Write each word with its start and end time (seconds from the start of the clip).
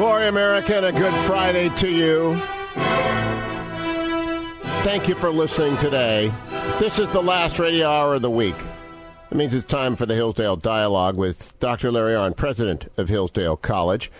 Glory 0.00 0.28
America, 0.28 0.78
and 0.78 0.86
a 0.86 0.92
good 0.92 1.12
Friday 1.26 1.68
to 1.76 1.90
you. 1.90 2.34
Thank 4.82 5.08
you 5.08 5.14
for 5.14 5.28
listening 5.28 5.76
today. 5.76 6.32
This 6.78 6.98
is 6.98 7.06
the 7.10 7.20
last 7.20 7.58
radio 7.58 7.90
hour 7.90 8.14
of 8.14 8.22
the 8.22 8.30
week. 8.30 8.54
It 9.30 9.36
means 9.36 9.52
it's 9.52 9.68
time 9.68 9.96
for 9.96 10.06
the 10.06 10.14
Hillsdale 10.14 10.56
Dialogue 10.56 11.18
with 11.18 11.52
Dr. 11.60 11.92
Larry 11.92 12.14
Arnn, 12.14 12.34
president 12.34 12.90
of 12.96 13.10
Hillsdale 13.10 13.58
College. 13.58 14.10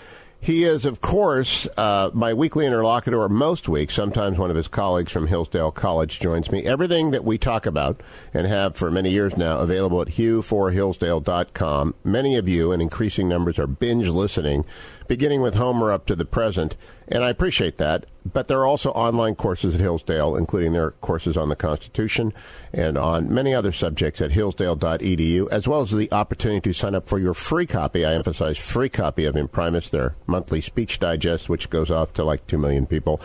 He 0.43 0.65
is, 0.65 0.87
of 0.87 1.03
course, 1.03 1.69
uh, 1.77 2.11
my 2.15 2.33
weekly 2.33 2.65
interlocutor 2.65 3.29
most 3.29 3.69
weeks. 3.69 3.95
Sometimes 3.95 4.39
one 4.39 4.49
of 4.49 4.57
his 4.57 4.69
colleagues 4.69 5.13
from 5.13 5.27
Hillsdale 5.27 5.71
College 5.71 6.19
joins 6.19 6.51
me. 6.51 6.65
Everything 6.65 7.11
that 7.11 7.25
we 7.25 7.37
talk 7.37 7.67
about 7.67 8.03
and 8.33 8.47
have 8.47 8.75
for 8.75 8.91
many 8.91 9.11
years 9.11 9.37
now 9.37 9.59
available 9.59 10.01
at 10.01 10.09
hugh4hillsdale.com. 10.09 11.95
Many 12.03 12.37
of 12.37 12.49
you, 12.49 12.73
and 12.73 12.81
increasing 12.81 13.29
numbers, 13.29 13.59
are 13.59 13.67
binge 13.67 14.09
listening, 14.09 14.65
beginning 15.09 15.43
with 15.43 15.57
Homer 15.57 15.93
up 15.93 16.07
to 16.07 16.17
the 16.17 16.25
present 16.25 16.75
and 17.11 17.25
I 17.25 17.31
appreciate 17.31 17.79
that. 17.79 18.07
But 18.33 18.49
there 18.49 18.61
are 18.61 18.67
also 18.67 18.91
online 18.91 19.35
courses 19.35 19.75
at 19.75 19.81
Hillsdale, 19.81 20.37
including 20.37 20.73
their 20.73 20.91
courses 20.93 21.37
on 21.37 21.49
the 21.49 21.57
Constitution 21.57 22.33
and 22.73 22.99
on 22.99 23.33
many 23.33 23.55
other 23.55 23.73
subjects 23.73 24.21
at 24.21 24.33
hillsdale.edu, 24.33 25.49
as 25.51 25.67
well 25.67 25.81
as 25.81 25.91
the 25.91 26.13
opportunity 26.13 26.71
to 26.71 26.79
sign 26.79 26.95
up 26.95 27.09
for 27.09 27.19
your 27.19 27.35
free 27.35 27.67
copy. 27.67 28.05
I 28.05 28.15
emphasize 28.15 28.59
free 28.59 28.91
copy 28.91 29.25
of 29.25 29.37
Imprimis, 29.37 29.91
their 29.91 30.15
monthly 30.27 30.61
speech 30.61 30.99
digest, 30.99 31.49
which 31.49 31.71
goes 31.71 31.91
off 31.91 32.13
to 32.15 32.25
like 32.25 32.47
2 32.47 32.59
million 32.59 32.87
people. 32.87 33.21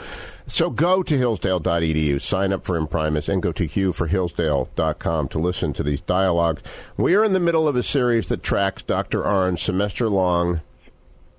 So 0.48 0.70
go 0.70 1.04
to 1.04 1.18
hillsdale.edu, 1.18 2.22
sign 2.22 2.54
up 2.54 2.66
for 2.66 2.78
Imprimis, 2.78 3.28
and 3.28 3.44
go 3.44 3.52
to 3.52 3.68
hughforhillsdale.com 3.68 5.28
to 5.28 5.40
listen 5.40 5.74
to 5.74 5.84
these 5.84 6.02
dialogues. 6.02 6.64
We 6.98 7.16
are 7.16 7.24
in 7.24 7.34
the 7.34 7.40
middle 7.40 7.68
of 7.68 7.76
a 7.76 7.84
series 7.84 8.30
that 8.30 8.44
tracks 8.44 8.82
Dr. 8.82 9.26
Arnn's 9.26 9.62
semester 9.62 10.10
long 10.10 10.62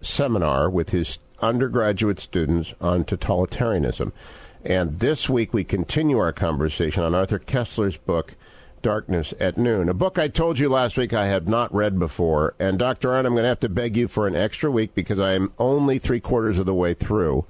seminar 0.02 0.68
with 0.68 0.90
his 0.90 1.18
undergraduate 1.40 2.20
students 2.20 2.74
on 2.80 3.04
totalitarianism. 3.04 4.12
And 4.64 4.94
this 4.94 5.28
week 5.28 5.54
we 5.54 5.64
continue 5.64 6.18
our 6.18 6.32
conversation 6.32 7.02
on 7.02 7.14
Arthur 7.14 7.38
Koestler's 7.38 7.96
book, 7.96 8.34
Darkness 8.82 9.32
at 9.40 9.56
Noon, 9.56 9.88
a 9.88 9.94
book 9.94 10.18
I 10.18 10.28
told 10.28 10.58
you 10.58 10.68
last 10.68 10.96
week 10.96 11.12
I 11.12 11.26
have 11.26 11.48
not 11.48 11.74
read 11.74 11.98
before. 11.98 12.54
And 12.58 12.78
Dr. 12.78 13.08
Arnn, 13.08 13.26
I'm 13.26 13.32
going 13.32 13.44
to 13.44 13.48
have 13.48 13.60
to 13.60 13.68
beg 13.68 13.96
you 13.96 14.08
for 14.08 14.26
an 14.26 14.36
extra 14.36 14.70
week 14.70 14.94
because 14.94 15.18
I 15.18 15.34
am 15.34 15.52
only 15.58 15.98
three 15.98 16.20
quarters 16.20 16.58
of 16.58 16.66
the 16.66 16.74
way 16.74 16.94
through. 16.94 17.46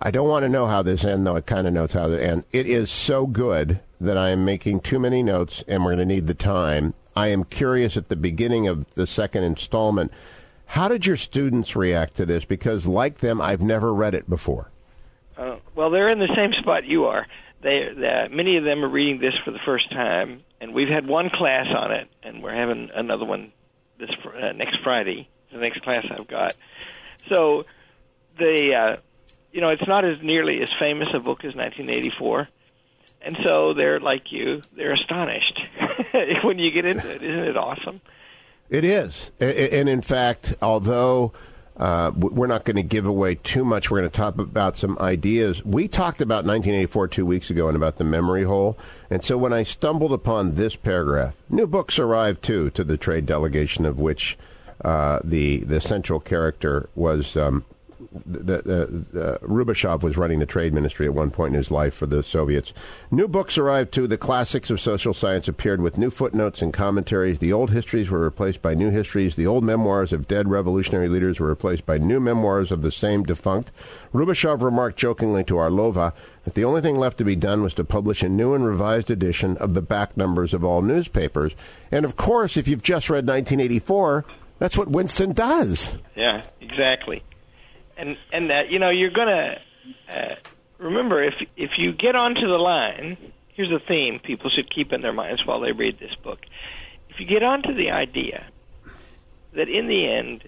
I 0.00 0.10
don't 0.10 0.28
want 0.28 0.42
to 0.42 0.48
know 0.48 0.66
how 0.66 0.82
this 0.82 1.04
ends, 1.04 1.24
though 1.24 1.36
it 1.36 1.46
kind 1.46 1.66
of 1.66 1.72
knows 1.72 1.92
how 1.92 2.08
to 2.08 2.22
end. 2.22 2.44
It 2.52 2.66
is 2.66 2.90
so 2.90 3.26
good 3.26 3.80
that 4.00 4.16
I 4.16 4.30
am 4.30 4.44
making 4.44 4.80
too 4.80 4.98
many 4.98 5.22
notes 5.22 5.64
and 5.66 5.84
we're 5.84 5.96
going 5.96 6.08
to 6.08 6.14
need 6.14 6.26
the 6.26 6.34
time. 6.34 6.94
I 7.14 7.28
am 7.28 7.44
curious 7.44 7.96
at 7.96 8.08
the 8.08 8.16
beginning 8.16 8.68
of 8.68 8.92
the 8.94 9.06
second 9.06 9.44
installment 9.44 10.12
how 10.66 10.88
did 10.88 11.06
your 11.06 11.16
students 11.16 11.74
react 11.76 12.16
to 12.16 12.26
this? 12.26 12.44
Because, 12.44 12.86
like 12.86 13.18
them, 13.18 13.40
I've 13.40 13.62
never 13.62 13.94
read 13.94 14.14
it 14.14 14.28
before. 14.28 14.70
Uh, 15.36 15.56
well, 15.74 15.90
they're 15.90 16.08
in 16.08 16.18
the 16.18 16.34
same 16.34 16.52
spot 16.60 16.84
you 16.84 17.04
are. 17.04 17.26
They, 17.62 18.28
many 18.30 18.56
of 18.56 18.64
them 18.64 18.84
are 18.84 18.88
reading 18.88 19.20
this 19.20 19.34
for 19.44 19.50
the 19.50 19.58
first 19.64 19.90
time, 19.90 20.42
and 20.60 20.74
we've 20.74 20.88
had 20.88 21.06
one 21.06 21.30
class 21.30 21.66
on 21.74 21.92
it, 21.92 22.08
and 22.22 22.42
we're 22.42 22.54
having 22.54 22.90
another 22.94 23.24
one 23.24 23.52
this 23.98 24.10
uh, 24.24 24.52
next 24.52 24.78
Friday. 24.84 25.28
The 25.52 25.58
next 25.58 25.82
class 25.82 26.04
I've 26.10 26.28
got. 26.28 26.54
So, 27.28 27.64
the 28.38 28.74
uh, 28.74 29.00
you 29.52 29.60
know, 29.60 29.70
it's 29.70 29.86
not 29.86 30.04
as 30.04 30.18
nearly 30.22 30.60
as 30.62 30.70
famous 30.78 31.08
a 31.14 31.18
book 31.18 31.44
as 31.44 31.54
1984, 31.54 32.48
and 33.22 33.36
so 33.46 33.72
they're 33.74 34.00
like 34.00 34.30
you, 34.30 34.60
they're 34.76 34.92
astonished 34.92 35.60
when 36.44 36.58
you 36.58 36.70
get 36.70 36.84
into 36.84 37.08
it. 37.10 37.22
Isn't 37.22 37.44
it 37.44 37.56
awesome? 37.56 38.00
It 38.68 38.84
is. 38.84 39.30
And 39.40 39.88
in 39.88 40.02
fact, 40.02 40.54
although 40.60 41.32
uh, 41.76 42.10
we're 42.16 42.46
not 42.46 42.64
going 42.64 42.76
to 42.76 42.82
give 42.82 43.06
away 43.06 43.34
too 43.36 43.64
much, 43.64 43.90
we're 43.90 43.98
going 43.98 44.10
to 44.10 44.16
talk 44.16 44.38
about 44.38 44.76
some 44.76 44.98
ideas. 44.98 45.64
We 45.64 45.88
talked 45.88 46.20
about 46.20 46.44
1984 46.44 47.08
two 47.08 47.26
weeks 47.26 47.50
ago 47.50 47.68
and 47.68 47.76
about 47.76 47.96
the 47.96 48.04
memory 48.04 48.44
hole. 48.44 48.78
And 49.10 49.22
so 49.22 49.36
when 49.36 49.52
I 49.52 49.62
stumbled 49.62 50.12
upon 50.12 50.54
this 50.54 50.74
paragraph, 50.74 51.34
new 51.48 51.66
books 51.66 51.98
arrived 51.98 52.42
too 52.42 52.70
to 52.70 52.82
the 52.82 52.96
trade 52.96 53.26
delegation 53.26 53.84
of 53.84 54.00
which 54.00 54.38
uh, 54.84 55.20
the 55.24 55.58
the 55.60 55.80
central 55.80 56.20
character 56.20 56.88
was 56.94 57.36
um, 57.36 57.64
uh, 58.16 59.38
Rubashov 59.42 60.02
was 60.02 60.16
running 60.16 60.38
the 60.38 60.46
trade 60.46 60.72
ministry 60.72 61.06
at 61.06 61.14
one 61.14 61.30
point 61.30 61.54
in 61.54 61.58
his 61.58 61.70
life 61.70 61.94
for 61.94 62.06
the 62.06 62.22
Soviets. 62.22 62.72
New 63.10 63.28
books 63.28 63.58
arrived 63.58 63.92
too. 63.92 64.06
The 64.06 64.18
classics 64.18 64.70
of 64.70 64.80
social 64.80 65.14
science 65.14 65.48
appeared 65.48 65.80
with 65.80 65.98
new 65.98 66.10
footnotes 66.10 66.62
and 66.62 66.72
commentaries. 66.72 67.38
The 67.38 67.52
old 67.52 67.70
histories 67.70 68.10
were 68.10 68.20
replaced 68.20 68.62
by 68.62 68.74
new 68.74 68.90
histories. 68.90 69.36
The 69.36 69.46
old 69.46 69.64
memoirs 69.64 70.12
of 70.12 70.28
dead 70.28 70.48
revolutionary 70.48 71.08
leaders 71.08 71.40
were 71.40 71.48
replaced 71.48 71.86
by 71.86 71.98
new 71.98 72.20
memoirs 72.20 72.70
of 72.70 72.82
the 72.82 72.92
same 72.92 73.22
defunct. 73.22 73.70
Rubashov 74.12 74.62
remarked 74.62 74.98
jokingly 74.98 75.44
to 75.44 75.54
Arlova 75.54 76.12
that 76.44 76.54
the 76.54 76.64
only 76.64 76.80
thing 76.80 76.96
left 76.96 77.18
to 77.18 77.24
be 77.24 77.36
done 77.36 77.62
was 77.62 77.74
to 77.74 77.84
publish 77.84 78.22
a 78.22 78.28
new 78.28 78.54
and 78.54 78.66
revised 78.66 79.10
edition 79.10 79.56
of 79.58 79.74
the 79.74 79.82
back 79.82 80.16
numbers 80.16 80.54
of 80.54 80.64
all 80.64 80.82
newspapers. 80.82 81.52
And 81.90 82.04
of 82.04 82.16
course, 82.16 82.56
if 82.56 82.68
you've 82.68 82.82
just 82.82 83.10
read 83.10 83.26
1984, 83.26 84.24
that's 84.58 84.78
what 84.78 84.88
Winston 84.88 85.32
does. 85.32 85.98
Yeah, 86.14 86.42
exactly 86.60 87.22
and 87.96 88.16
and 88.32 88.50
that 88.50 88.70
you 88.70 88.78
know 88.78 88.90
you're 88.90 89.10
gonna 89.10 89.56
uh, 90.10 90.34
remember 90.78 91.22
if 91.22 91.34
if 91.56 91.70
you 91.78 91.92
get 91.92 92.14
onto 92.14 92.42
the 92.42 92.58
line. 92.58 93.16
Here's 93.54 93.72
a 93.72 93.80
theme 93.88 94.20
people 94.22 94.50
should 94.54 94.72
keep 94.74 94.92
in 94.92 95.00
their 95.00 95.14
minds 95.14 95.46
while 95.46 95.60
they 95.60 95.72
read 95.72 95.98
this 95.98 96.14
book. 96.22 96.40
If 97.08 97.20
you 97.20 97.26
get 97.26 97.42
onto 97.42 97.74
the 97.74 97.90
idea 97.90 98.46
that 99.54 99.68
in 99.70 99.88
the 99.88 100.06
end 100.06 100.44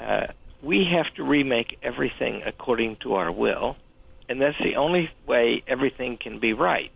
uh, 0.00 0.32
we 0.62 0.86
have 0.90 1.12
to 1.16 1.22
remake 1.22 1.78
everything 1.82 2.42
according 2.46 2.96
to 3.02 3.14
our 3.14 3.30
will, 3.30 3.76
and 4.28 4.40
that's 4.40 4.56
the 4.58 4.76
only 4.76 5.10
way 5.26 5.62
everything 5.66 6.16
can 6.20 6.38
be 6.40 6.52
right. 6.52 6.90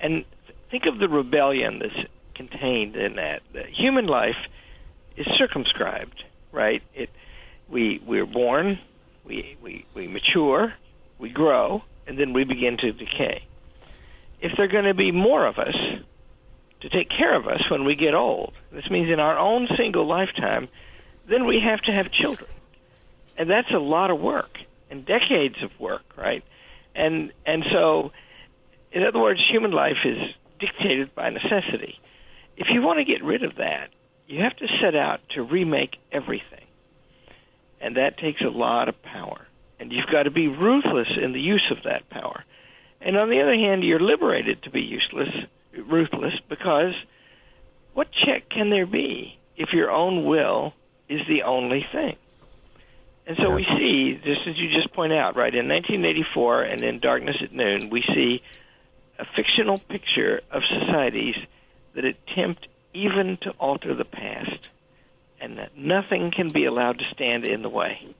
And 0.00 0.24
think 0.70 0.84
of 0.86 0.98
the 0.98 1.08
rebellion 1.08 1.80
that's 1.80 2.08
contained 2.34 2.96
in 2.96 3.16
that. 3.16 3.42
The 3.52 3.64
human 3.64 4.06
life 4.06 4.36
is 5.16 5.26
circumscribed, 5.38 6.22
right? 6.52 6.82
It 6.94 7.10
we 7.70 8.02
we're 8.04 8.26
born, 8.26 8.78
we 9.24 9.56
we 9.62 9.86
we 9.94 10.08
mature, 10.08 10.74
we 11.18 11.30
grow, 11.30 11.82
and 12.06 12.18
then 12.18 12.32
we 12.32 12.44
begin 12.44 12.76
to 12.78 12.92
decay. 12.92 13.44
If 14.40 14.52
there 14.56 14.64
are 14.64 14.68
going 14.68 14.84
to 14.84 14.94
be 14.94 15.12
more 15.12 15.46
of 15.46 15.58
us 15.58 15.76
to 16.80 16.88
take 16.88 17.08
care 17.10 17.36
of 17.36 17.46
us 17.46 17.70
when 17.70 17.84
we 17.84 17.94
get 17.94 18.14
old, 18.14 18.54
this 18.72 18.88
means 18.90 19.10
in 19.10 19.20
our 19.20 19.38
own 19.38 19.68
single 19.76 20.06
lifetime, 20.06 20.68
then 21.28 21.46
we 21.46 21.60
have 21.60 21.80
to 21.82 21.92
have 21.92 22.10
children, 22.10 22.50
and 23.36 23.48
that's 23.48 23.70
a 23.70 23.78
lot 23.78 24.10
of 24.10 24.20
work 24.20 24.58
and 24.90 25.06
decades 25.06 25.62
of 25.62 25.70
work, 25.78 26.02
right? 26.16 26.42
And 26.94 27.32
and 27.46 27.64
so, 27.70 28.12
in 28.92 29.04
other 29.04 29.20
words, 29.20 29.40
human 29.50 29.70
life 29.70 29.98
is 30.04 30.18
dictated 30.58 31.14
by 31.14 31.30
necessity. 31.30 31.98
If 32.56 32.66
you 32.70 32.82
want 32.82 32.98
to 32.98 33.04
get 33.04 33.22
rid 33.22 33.44
of 33.44 33.56
that, 33.56 33.88
you 34.26 34.42
have 34.42 34.56
to 34.56 34.66
set 34.82 34.94
out 34.94 35.20
to 35.30 35.42
remake 35.42 35.96
everything 36.12 36.66
and 37.80 37.96
that 37.96 38.18
takes 38.18 38.40
a 38.42 38.48
lot 38.48 38.88
of 38.88 39.02
power. 39.02 39.46
And 39.78 39.92
you've 39.92 40.10
got 40.12 40.24
to 40.24 40.30
be 40.30 40.48
ruthless 40.48 41.08
in 41.20 41.32
the 41.32 41.40
use 41.40 41.66
of 41.70 41.84
that 41.84 42.10
power. 42.10 42.44
And 43.00 43.16
on 43.16 43.30
the 43.30 43.40
other 43.40 43.54
hand, 43.54 43.82
you're 43.82 44.00
liberated 44.00 44.62
to 44.64 44.70
be 44.70 44.82
useless, 44.82 45.30
ruthless, 45.74 46.34
because 46.48 46.94
what 47.94 48.08
check 48.12 48.50
can 48.50 48.70
there 48.70 48.86
be 48.86 49.38
if 49.56 49.72
your 49.72 49.90
own 49.90 50.26
will 50.26 50.74
is 51.08 51.20
the 51.26 51.42
only 51.42 51.86
thing? 51.90 52.16
And 53.26 53.38
so 53.38 53.54
we 53.54 53.64
see, 53.64 54.20
just 54.24 54.40
as 54.48 54.58
you 54.58 54.68
just 54.70 54.92
point 54.92 55.12
out, 55.12 55.36
right, 55.36 55.54
in 55.54 55.68
1984 55.68 56.62
and 56.62 56.82
in 56.82 56.98
Darkness 56.98 57.36
at 57.42 57.52
Noon, 57.52 57.88
we 57.88 58.02
see 58.02 58.42
a 59.18 59.24
fictional 59.36 59.76
picture 59.76 60.40
of 60.50 60.62
societies 60.64 61.36
that 61.94 62.04
attempt 62.04 62.66
even 62.92 63.38
to 63.42 63.50
alter 63.52 63.94
the 63.94 64.04
past 64.04 64.70
and 65.40 65.58
that 65.58 65.76
nothing 65.76 66.30
can 66.30 66.48
be 66.48 66.64
allowed 66.64 66.98
to 66.98 67.04
stand 67.12 67.46
in 67.46 67.62
the 67.62 67.68
way. 67.68 68.14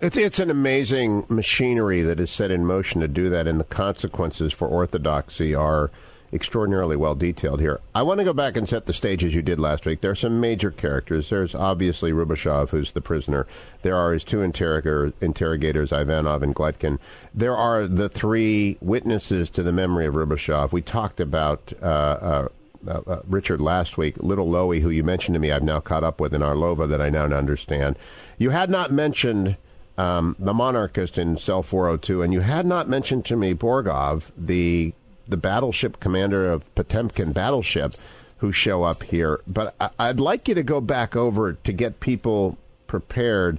It's, 0.00 0.16
it's 0.16 0.40
an 0.40 0.50
amazing 0.50 1.26
machinery 1.28 2.02
that 2.02 2.18
is 2.18 2.30
set 2.30 2.50
in 2.50 2.66
motion 2.66 3.00
to 3.00 3.08
do 3.08 3.30
that, 3.30 3.46
and 3.46 3.60
the 3.60 3.64
consequences 3.64 4.52
for 4.52 4.66
orthodoxy 4.66 5.54
are 5.54 5.90
extraordinarily 6.32 6.96
well 6.96 7.14
detailed 7.14 7.60
here. 7.60 7.80
I 7.94 8.02
want 8.02 8.18
to 8.18 8.24
go 8.24 8.32
back 8.32 8.56
and 8.56 8.68
set 8.68 8.86
the 8.86 8.92
stage 8.92 9.24
as 9.24 9.34
you 9.34 9.42
did 9.42 9.60
last 9.60 9.84
week. 9.84 10.00
There 10.00 10.10
are 10.10 10.16
some 10.16 10.40
major 10.40 10.70
characters. 10.70 11.28
There's 11.28 11.54
obviously 11.54 12.10
Rubashov, 12.12 12.70
who's 12.70 12.92
the 12.92 13.00
prisoner. 13.00 13.46
There 13.82 13.96
are 13.96 14.12
his 14.12 14.24
two 14.24 14.42
interrogators, 14.42 15.12
interrogators 15.20 15.92
Ivanov 15.92 16.42
and 16.42 16.54
Gletkin. 16.54 16.98
There 17.34 17.56
are 17.56 17.86
the 17.86 18.08
three 18.08 18.78
witnesses 18.80 19.50
to 19.50 19.62
the 19.62 19.72
memory 19.72 20.06
of 20.06 20.14
Rubashov. 20.14 20.72
We 20.72 20.82
talked 20.82 21.20
about 21.20 21.72
uh, 21.82 21.84
uh, 21.84 22.48
uh, 22.86 23.00
uh, 23.06 23.22
Richard 23.28 23.60
last 23.60 23.96
week, 23.96 24.16
Little 24.22 24.46
Loewy, 24.48 24.80
who 24.80 24.90
you 24.90 25.04
mentioned 25.04 25.34
to 25.34 25.40
me, 25.40 25.52
I've 25.52 25.62
now 25.62 25.80
caught 25.80 26.04
up 26.04 26.20
with 26.20 26.34
in 26.34 26.42
Arlova 26.42 26.88
that 26.88 27.00
I 27.00 27.10
now 27.10 27.24
understand. 27.24 27.96
You 28.38 28.50
had 28.50 28.70
not 28.70 28.90
mentioned 28.92 29.56
um, 29.98 30.36
the 30.38 30.54
monarchist 30.54 31.18
in 31.18 31.36
Cell 31.38 31.62
402, 31.62 32.22
and 32.22 32.32
you 32.32 32.40
had 32.40 32.66
not 32.66 32.88
mentioned 32.88 33.24
to 33.26 33.36
me 33.36 33.54
Bogrov, 33.54 34.30
the 34.36 34.94
the 35.28 35.36
battleship 35.36 36.00
commander 36.00 36.50
of 36.50 36.74
Potemkin 36.74 37.32
battleship, 37.32 37.94
who 38.38 38.50
show 38.50 38.82
up 38.82 39.04
here. 39.04 39.40
But 39.46 39.74
I, 39.80 39.90
I'd 39.98 40.20
like 40.20 40.48
you 40.48 40.54
to 40.56 40.62
go 40.64 40.80
back 40.80 41.14
over 41.14 41.52
to 41.52 41.72
get 41.72 42.00
people 42.00 42.58
prepared. 42.88 43.58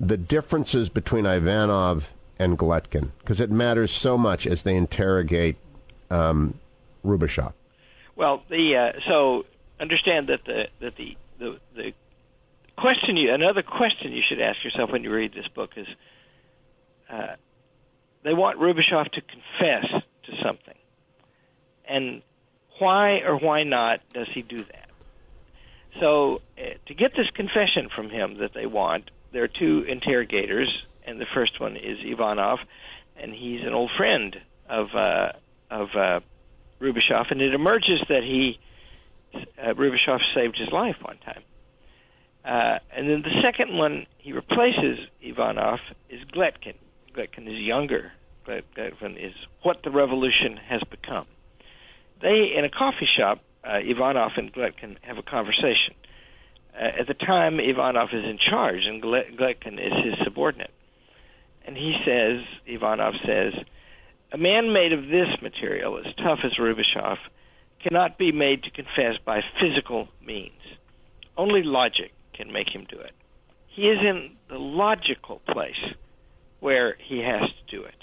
the 0.00 0.16
differences 0.16 0.88
between 0.88 1.24
Ivanov 1.24 2.10
and 2.38 2.58
Gletkin? 2.58 3.12
Because 3.20 3.40
it 3.40 3.50
matters 3.50 3.92
so 3.92 4.18
much 4.18 4.46
as 4.46 4.64
they 4.64 4.76
interrogate 4.76 5.56
um, 6.10 6.58
Rubashov. 7.04 7.52
Well, 8.16 8.42
the 8.48 8.76
uh, 8.76 9.00
so 9.08 9.44
understand 9.80 10.28
that 10.28 10.44
the 10.46 10.64
that 10.80 10.96
the 10.96 11.16
the, 11.38 11.58
the 11.74 11.92
question 12.76 13.16
you 13.16 13.32
another 13.32 13.62
question 13.62 14.12
you 14.12 14.22
should 14.28 14.40
ask 14.40 14.62
yourself 14.64 14.90
when 14.90 15.02
you 15.02 15.12
read 15.12 15.32
this 15.32 15.48
book 15.48 15.70
is 15.76 15.86
uh, 17.10 17.34
they 18.22 18.34
want 18.34 18.58
Rubashov 18.58 19.10
to 19.12 19.20
confess 19.20 20.02
to 20.24 20.32
something, 20.42 20.78
and 21.88 22.22
why 22.78 23.20
or 23.20 23.36
why 23.36 23.64
not 23.64 24.00
does 24.12 24.28
he 24.32 24.42
do 24.42 24.58
that? 24.58 24.88
So 26.00 26.40
uh, 26.58 26.74
to 26.86 26.94
get 26.94 27.12
this 27.16 27.28
confession 27.34 27.88
from 27.94 28.10
him 28.10 28.38
that 28.38 28.52
they 28.54 28.66
want, 28.66 29.10
there 29.32 29.44
are 29.44 29.48
two 29.48 29.84
interrogators, 29.88 30.84
and 31.06 31.20
the 31.20 31.26
first 31.34 31.60
one 31.60 31.76
is 31.76 31.98
Ivanov, 32.04 32.58
and 33.16 33.32
he's 33.32 33.60
an 33.62 33.74
old 33.74 33.90
friend 33.96 34.36
of 34.68 34.88
uh, 34.94 35.32
of 35.70 35.88
Rubashov, 36.80 37.30
and 37.30 37.40
it 37.40 37.54
emerges 37.54 38.00
that 38.08 38.22
he 38.22 38.58
uh, 39.34 39.74
saved 40.34 40.56
his 40.58 40.68
life 40.72 40.96
one 41.02 41.18
time. 41.18 41.42
Uh, 42.44 42.78
and 42.94 43.08
then 43.08 43.22
the 43.22 43.42
second 43.42 43.76
one 43.76 44.06
he 44.18 44.32
replaces 44.32 44.98
Ivanov 45.22 45.78
is 46.10 46.20
Gletkin. 46.24 46.74
Gletkin 47.16 47.48
is 47.48 47.58
younger. 47.58 48.12
Gletkin 48.46 49.16
is 49.16 49.32
what 49.62 49.82
the 49.82 49.90
revolution 49.90 50.58
has 50.68 50.82
become. 50.90 51.26
They, 52.20 52.52
in 52.56 52.64
a 52.64 52.70
coffee 52.70 53.08
shop, 53.16 53.40
uh, 53.64 53.78
Ivanov 53.78 54.32
and 54.36 54.52
Gletkin 54.52 54.96
have 55.02 55.16
a 55.16 55.22
conversation. 55.22 55.94
Uh, 56.74 57.00
at 57.00 57.06
the 57.06 57.14
time, 57.14 57.60
Ivanov 57.60 58.08
is 58.12 58.24
in 58.24 58.38
charge, 58.38 58.82
and 58.86 59.02
Gletkin 59.02 59.74
is 59.74 59.92
his 60.04 60.14
subordinate. 60.24 60.70
And 61.66 61.76
he 61.76 61.94
says, 62.04 62.44
Ivanov 62.66 63.14
says, 63.24 63.54
a 64.34 64.36
man 64.36 64.72
made 64.72 64.92
of 64.92 65.06
this 65.06 65.28
material, 65.40 65.96
as 65.96 66.12
tough 66.16 66.40
as 66.44 66.58
Rubashov, 66.58 67.18
cannot 67.80 68.18
be 68.18 68.32
made 68.32 68.64
to 68.64 68.70
confess 68.70 69.16
by 69.24 69.42
physical 69.60 70.08
means. 70.26 70.60
Only 71.36 71.62
logic 71.62 72.12
can 72.32 72.52
make 72.52 72.68
him 72.74 72.84
do 72.90 72.98
it. 72.98 73.12
He 73.68 73.82
is 73.82 73.98
in 74.00 74.32
the 74.48 74.58
logical 74.58 75.40
place 75.46 75.94
where 76.58 76.96
he 76.98 77.18
has 77.18 77.42
to 77.42 77.76
do 77.76 77.84
it. 77.84 77.94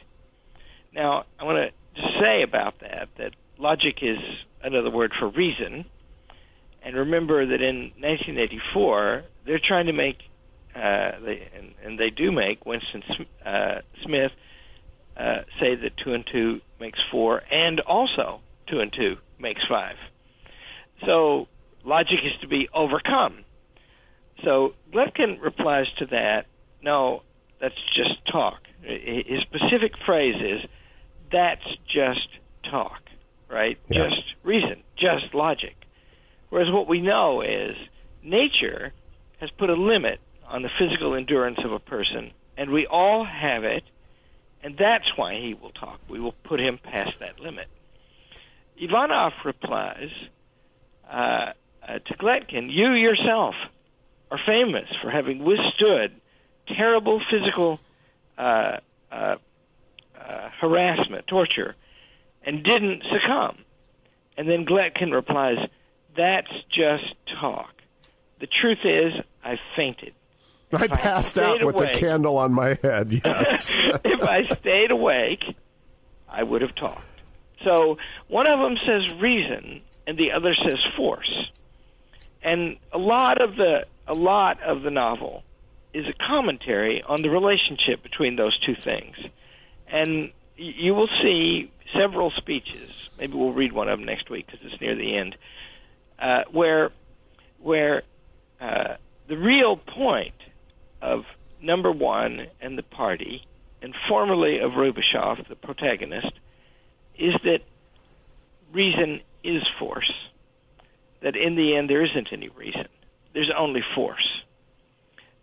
Now, 0.93 1.25
I 1.37 1.43
want 1.43 1.73
to 1.95 2.01
say 2.23 2.43
about 2.43 2.79
that 2.79 3.09
that 3.17 3.31
logic 3.59 3.97
is 4.01 4.19
another 4.63 4.89
word 4.89 5.11
for 5.19 5.27
reason. 5.27 5.83
And 6.81 6.95
remember 6.95 7.45
that 7.45 7.61
in 7.61 7.91
1984, 7.99 9.23
they're 9.45 9.59
trying 9.59 9.87
to 9.87 9.93
make, 9.93 10.17
uh, 10.75 11.19
they, 11.25 11.49
and, 11.57 11.73
and 11.83 11.99
they 11.99 12.09
do 12.09 12.31
make 12.31 12.65
Winston 12.65 13.03
uh, 13.45 13.81
Smith 14.05 14.31
uh, 15.17 15.41
say 15.59 15.75
that 15.75 15.91
two 16.03 16.13
and 16.13 16.23
two 16.31 16.61
makes 16.79 16.99
four, 17.11 17.41
and 17.51 17.79
also 17.81 18.41
two 18.67 18.79
and 18.79 18.91
two 18.91 19.15
makes 19.39 19.61
five. 19.69 19.95
So 21.05 21.47
logic 21.83 22.19
is 22.23 22.39
to 22.41 22.47
be 22.47 22.69
overcome. 22.73 23.43
So 24.43 24.73
Gletkin 24.93 25.41
replies 25.41 25.85
to 25.99 26.05
that, 26.07 26.45
no, 26.81 27.21
that's 27.59 27.75
just 27.95 28.25
talk. 28.31 28.59
His 28.81 29.41
specific 29.41 29.91
phrase 30.05 30.35
is, 30.35 30.69
that's 31.31 31.65
just 31.85 32.27
talk, 32.69 33.01
right? 33.49 33.77
Yeah. 33.89 34.09
Just 34.09 34.23
reason, 34.43 34.83
just 34.97 35.33
logic. 35.33 35.75
Whereas 36.49 36.71
what 36.71 36.87
we 36.87 37.01
know 37.01 37.41
is 37.41 37.75
nature 38.23 38.93
has 39.39 39.49
put 39.57 39.69
a 39.69 39.75
limit 39.75 40.19
on 40.47 40.63
the 40.63 40.69
physical 40.79 41.15
endurance 41.15 41.59
of 41.63 41.71
a 41.71 41.79
person, 41.79 42.31
and 42.57 42.71
we 42.71 42.87
all 42.87 43.25
have 43.25 43.63
it, 43.63 43.83
and 44.63 44.77
that's 44.77 45.05
why 45.15 45.35
he 45.35 45.53
will 45.53 45.71
talk. 45.71 45.99
We 46.09 46.19
will 46.19 46.35
put 46.43 46.59
him 46.59 46.79
past 46.83 47.11
that 47.19 47.39
limit. 47.39 47.67
Ivanov 48.77 49.33
replies 49.45 50.09
uh, 51.11 51.15
uh, 51.15 51.99
to 52.05 52.13
Gletkin, 52.17 52.69
You 52.69 52.93
yourself 52.93 53.55
are 54.29 54.39
famous 54.45 54.87
for 55.01 55.09
having 55.09 55.43
withstood 55.43 56.19
terrible 56.67 57.21
physical 57.29 57.79
uh, 58.37 58.77
uh, 59.11 59.35
uh, 60.19 60.49
harassment, 60.59 61.27
torture, 61.27 61.75
and 62.43 62.63
didn't 62.63 63.03
succumb. 63.11 63.57
And 64.37 64.47
then 64.49 64.65
Gletkin 64.65 65.11
replies, 65.11 65.57
That's 66.15 66.51
just 66.69 67.13
talk. 67.39 67.73
The 68.39 68.47
truth 68.47 68.79
is, 68.83 69.13
I 69.43 69.59
fainted. 69.75 70.13
I 70.73 70.87
passed 70.87 71.37
I 71.37 71.43
out 71.43 71.63
with 71.63 71.75
awake, 71.75 71.93
the 71.93 71.99
candle 71.99 72.37
on 72.37 72.53
my 72.53 72.77
head, 72.81 73.21
yes. 73.25 73.71
if 73.73 74.23
I 74.23 74.47
stayed 74.59 74.91
awake, 74.91 75.43
I 76.29 76.43
would 76.43 76.61
have 76.61 76.75
talked. 76.75 77.03
So 77.63 77.97
one 78.27 78.47
of 78.47 78.59
them 78.59 78.77
says 78.85 79.19
reason, 79.19 79.81
and 80.07 80.17
the 80.17 80.31
other 80.31 80.55
says 80.55 80.79
force. 80.95 81.31
And 82.41 82.77
a 82.91 82.97
lot 82.97 83.41
of 83.41 83.55
the 83.55 83.85
a 84.07 84.13
lot 84.13 84.61
of 84.63 84.81
the 84.81 84.89
novel 84.89 85.43
is 85.93 86.05
a 86.07 86.13
commentary 86.13 87.03
on 87.03 87.21
the 87.21 87.29
relationship 87.29 88.01
between 88.01 88.35
those 88.35 88.57
two 88.59 88.75
things. 88.75 89.15
And 89.87 90.31
you 90.57 90.95
will 90.95 91.09
see 91.21 91.71
several 91.93 92.31
speeches. 92.31 92.89
Maybe 93.19 93.33
we'll 93.33 93.53
read 93.53 93.73
one 93.73 93.89
of 93.89 93.99
them 93.99 94.05
next 94.05 94.29
week 94.29 94.47
because 94.47 94.61
it's 94.65 94.81
near 94.81 94.95
the 94.95 95.17
end, 95.17 95.35
uh, 96.17 96.43
where 96.51 96.91
where 97.59 98.03
uh, 98.59 98.95
the 99.27 99.37
real 99.37 99.77
point 99.77 100.33
of 101.01 101.23
number 101.61 101.91
one 101.91 102.47
and 102.59 102.77
the 102.77 102.83
party, 102.83 103.45
and 103.81 103.93
formerly 104.07 104.59
of 104.59 104.71
Rubashov, 104.71 105.47
the 105.47 105.55
protagonist, 105.55 106.33
is 107.17 107.33
that 107.43 107.59
reason 108.73 109.21
is 109.43 109.63
force. 109.79 110.11
That 111.21 111.35
in 111.35 111.55
the 111.55 111.75
end 111.75 111.89
there 111.89 112.03
isn't 112.03 112.29
any 112.31 112.49
reason. 112.49 112.87
There's 113.33 113.51
only 113.55 113.81
force. 113.95 114.27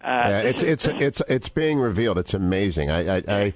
Uh, 0.00 0.26
yeah, 0.28 0.40
it's 0.40 0.62
it's 0.62 0.86
it's 0.86 1.22
it's 1.28 1.48
being 1.48 1.78
revealed. 1.78 2.18
It's 2.18 2.34
amazing. 2.34 2.90
I 2.90 3.16
I, 3.16 3.22
I, 3.28 3.54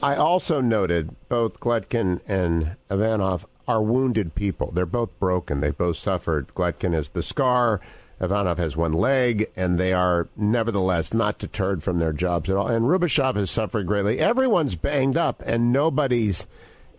I 0.00 0.16
also 0.16 0.60
noted 0.60 1.16
both 1.28 1.58
Gletkin 1.58 2.20
and 2.28 2.76
Ivanov 2.88 3.46
are 3.66 3.82
wounded 3.82 4.34
people. 4.34 4.70
They're 4.70 4.86
both 4.86 5.18
broken. 5.18 5.60
They 5.60 5.70
both 5.70 5.96
suffered. 5.96 6.54
Gletkin 6.54 6.94
is 6.94 7.10
the 7.10 7.22
scar. 7.22 7.80
Ivanov 8.22 8.58
has 8.58 8.76
one 8.76 8.92
leg, 8.92 9.50
and 9.56 9.78
they 9.78 9.92
are 9.92 10.28
nevertheless 10.36 11.12
not 11.12 11.38
deterred 11.38 11.82
from 11.82 11.98
their 11.98 12.12
jobs 12.12 12.48
at 12.48 12.56
all. 12.56 12.68
And 12.68 12.84
Rubashov 12.86 13.34
has 13.36 13.50
suffered 13.50 13.86
greatly. 13.86 14.20
Everyone's 14.20 14.76
banged 14.76 15.16
up, 15.16 15.42
and 15.44 15.72
nobody's 15.72 16.46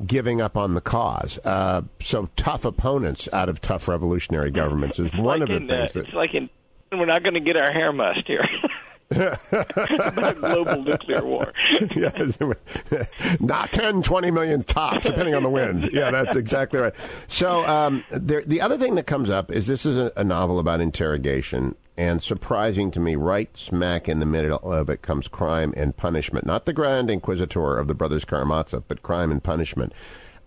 giving 0.05 0.41
up 0.41 0.57
on 0.57 0.74
the 0.74 0.81
cause. 0.81 1.39
Uh, 1.45 1.83
so 2.01 2.29
tough 2.36 2.65
opponents 2.65 3.29
out 3.31 3.47
of 3.47 3.62
tough 3.62 3.88
revolutionary 3.88 4.51
governments 4.51 5.00
is 5.00 5.13
one 5.13 5.39
like 5.39 5.41
of 5.41 5.47
the 5.47 5.55
in, 5.55 5.67
things 5.67 5.91
uh, 5.91 5.93
that. 5.93 6.05
It's 6.07 6.13
like 6.13 6.33
in, 6.33 6.50
we're 6.91 7.05
not 7.05 7.24
going 7.24 7.36
to 7.36 7.39
get 7.39 7.55
our 7.55 7.71
hair 7.71 7.93
mussed 7.93 8.27
here. 8.27 8.45
about 9.15 10.39
global 10.39 10.84
nuclear 10.84 11.24
war. 11.24 11.53
yes. 11.96 12.38
Not 13.39 13.72
10, 13.72 14.01
20 14.01 14.32
million 14.32 14.63
tops, 14.63 15.05
depending 15.05 15.36
on 15.36 15.43
the 15.43 15.50
wind. 15.50 15.89
Yeah, 15.93 16.10
that's 16.10 16.36
exactly 16.36 16.79
right. 16.79 16.93
So 17.27 17.65
um, 17.67 18.03
there, 18.10 18.41
the 18.41 18.62
other 18.62 18.77
thing 18.77 18.96
that 18.96 19.05
comes 19.05 19.29
up 19.29 19.51
is 19.51 19.67
this 19.67 19.86
is 19.86 19.96
a, 19.96 20.12
a 20.15 20.24
novel 20.24 20.58
about 20.58 20.82
interrogation 20.82 21.75
and 21.96 22.24
surprising 22.24 22.89
to 22.91 23.00
me, 23.00 23.15
right 23.15 23.55
smack 23.55 24.10
in 24.10 24.20
the 24.20 24.25
middle 24.25 24.60
of 24.72 24.89
it 24.89 25.01
comes 25.01 25.27
crime 25.27 25.74
and 25.77 25.96
punishment. 25.96 26.46
Not 26.46 26.65
the 26.65 26.74
Grand 26.74 27.10
Inquisitor 27.10 27.77
of 27.77 27.88
the 27.88 27.93
Brothers 27.93 28.25
Karamazov, 28.25 28.84
but 28.88 29.03
crime 29.03 29.32
and 29.32 29.43
punishment. 29.43 29.93